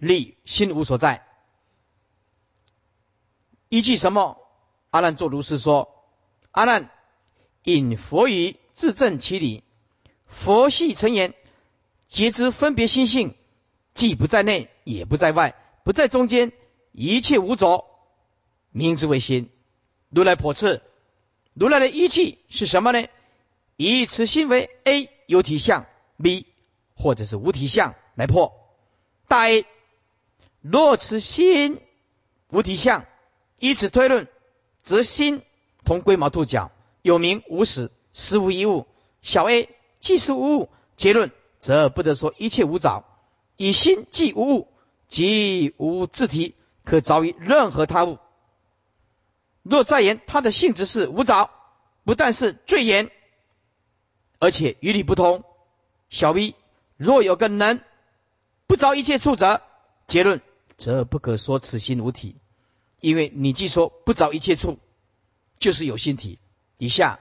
[0.00, 1.24] 立心无所在，
[3.70, 4.38] 依据什么？
[4.90, 6.04] 阿难作如是说：
[6.50, 6.90] 阿难
[7.62, 9.62] 引佛语自证其理。
[10.26, 11.32] 佛系成言，
[12.08, 13.34] 皆知分别心性，
[13.94, 16.52] 既不在内，也不在外，不在中间，
[16.92, 17.86] 一切无着，
[18.72, 19.48] 名之为心。
[20.14, 20.80] 如来破斥，
[21.54, 23.08] 如来的依据是什么呢？
[23.76, 25.86] 以此心为 A 有体相
[26.22, 26.46] ，B
[26.94, 28.52] 或者是无体相来破
[29.26, 29.66] 大 A。
[30.60, 31.80] 若此心
[32.48, 33.06] 无体相，
[33.58, 34.28] 以此推论，
[34.82, 35.42] 则心
[35.84, 36.70] 同龟毛兔角，
[37.02, 38.86] 有名无实，实无一物。
[39.20, 43.04] 小 a 既是无物，结论则不得说一切无着。
[43.56, 44.68] 以心即无物，
[45.08, 46.54] 即无自体，
[46.84, 48.18] 可着于任何他物。
[49.64, 51.50] 若再言它的性质是无着，
[52.04, 53.10] 不但是最严，
[54.38, 55.42] 而且与理不通。
[56.10, 56.54] 小 b
[56.96, 57.80] 若有个能
[58.66, 59.62] 不着一切处者，
[60.06, 60.40] 结论。
[60.76, 62.36] 则不可说此心无体，
[63.00, 64.78] 因为你既说不着一切处，
[65.58, 66.38] 就是有心体。
[66.76, 67.20] 以下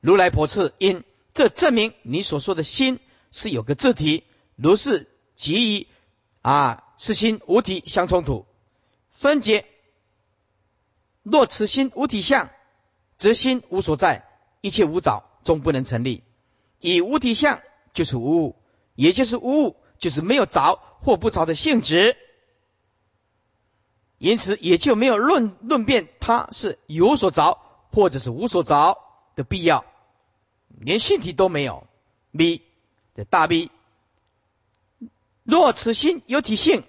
[0.00, 2.98] 如来婆次因，这证明你所说的心
[3.32, 4.24] 是有个自体，
[4.56, 5.88] 如是即以
[6.42, 8.44] 啊，是心无体相冲突，
[9.12, 9.64] 分解。
[11.30, 12.50] 若此心无体相，
[13.16, 14.26] 则心无所在，
[14.60, 16.24] 一切无着，终不能成立。
[16.80, 17.60] 以无体相
[17.92, 18.56] 就是无物，
[18.94, 19.76] 也就是无物。
[20.00, 22.16] 就是没有着或不着的性质，
[24.16, 27.58] 因此也就没有论论辩它是有所着
[27.90, 28.96] 或者是无所着
[29.36, 29.44] 的。
[29.44, 29.84] 必要，
[30.68, 31.86] 连性体都没有。
[32.34, 32.62] B
[33.14, 33.70] 这大 B，
[35.42, 36.84] 若此心有体性，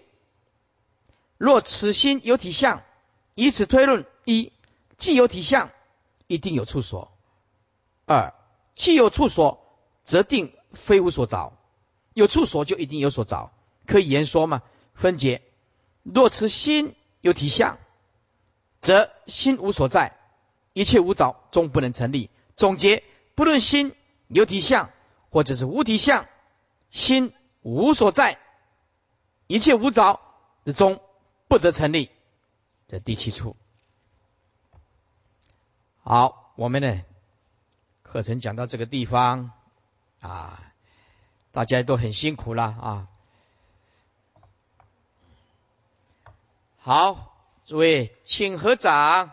[1.38, 2.82] 若此心有体相，
[3.36, 4.52] 以此推论：一，
[4.98, 5.72] 既有体相，
[6.28, 7.10] 一定有处所；
[8.06, 8.34] 二，
[8.76, 9.66] 既有处所，
[10.04, 11.54] 则定非无所着。
[12.14, 13.52] 有处所就一定有所着，
[13.86, 14.64] 可以言说吗？
[14.94, 15.42] 分解：
[16.04, 17.78] 若此心有体相，
[18.82, 20.18] 则心无所在，
[20.74, 22.30] 一切无着，终不能成立。
[22.56, 23.04] 总结：
[23.36, 23.96] 不论心
[24.28, 24.90] 有体相。
[25.34, 26.26] 或者是无体相，
[26.90, 28.38] 心无所在，
[29.48, 30.20] 一切无着
[30.66, 31.00] 之中
[31.48, 32.10] 不得成立。
[32.90, 33.56] 这第七处。
[36.04, 37.04] 好，我们呢
[38.02, 39.52] 课程讲到这个地方
[40.20, 40.74] 啊，
[41.52, 43.08] 大家都很辛苦了啊。
[46.80, 47.36] 好，
[47.66, 49.30] 诸位请合掌。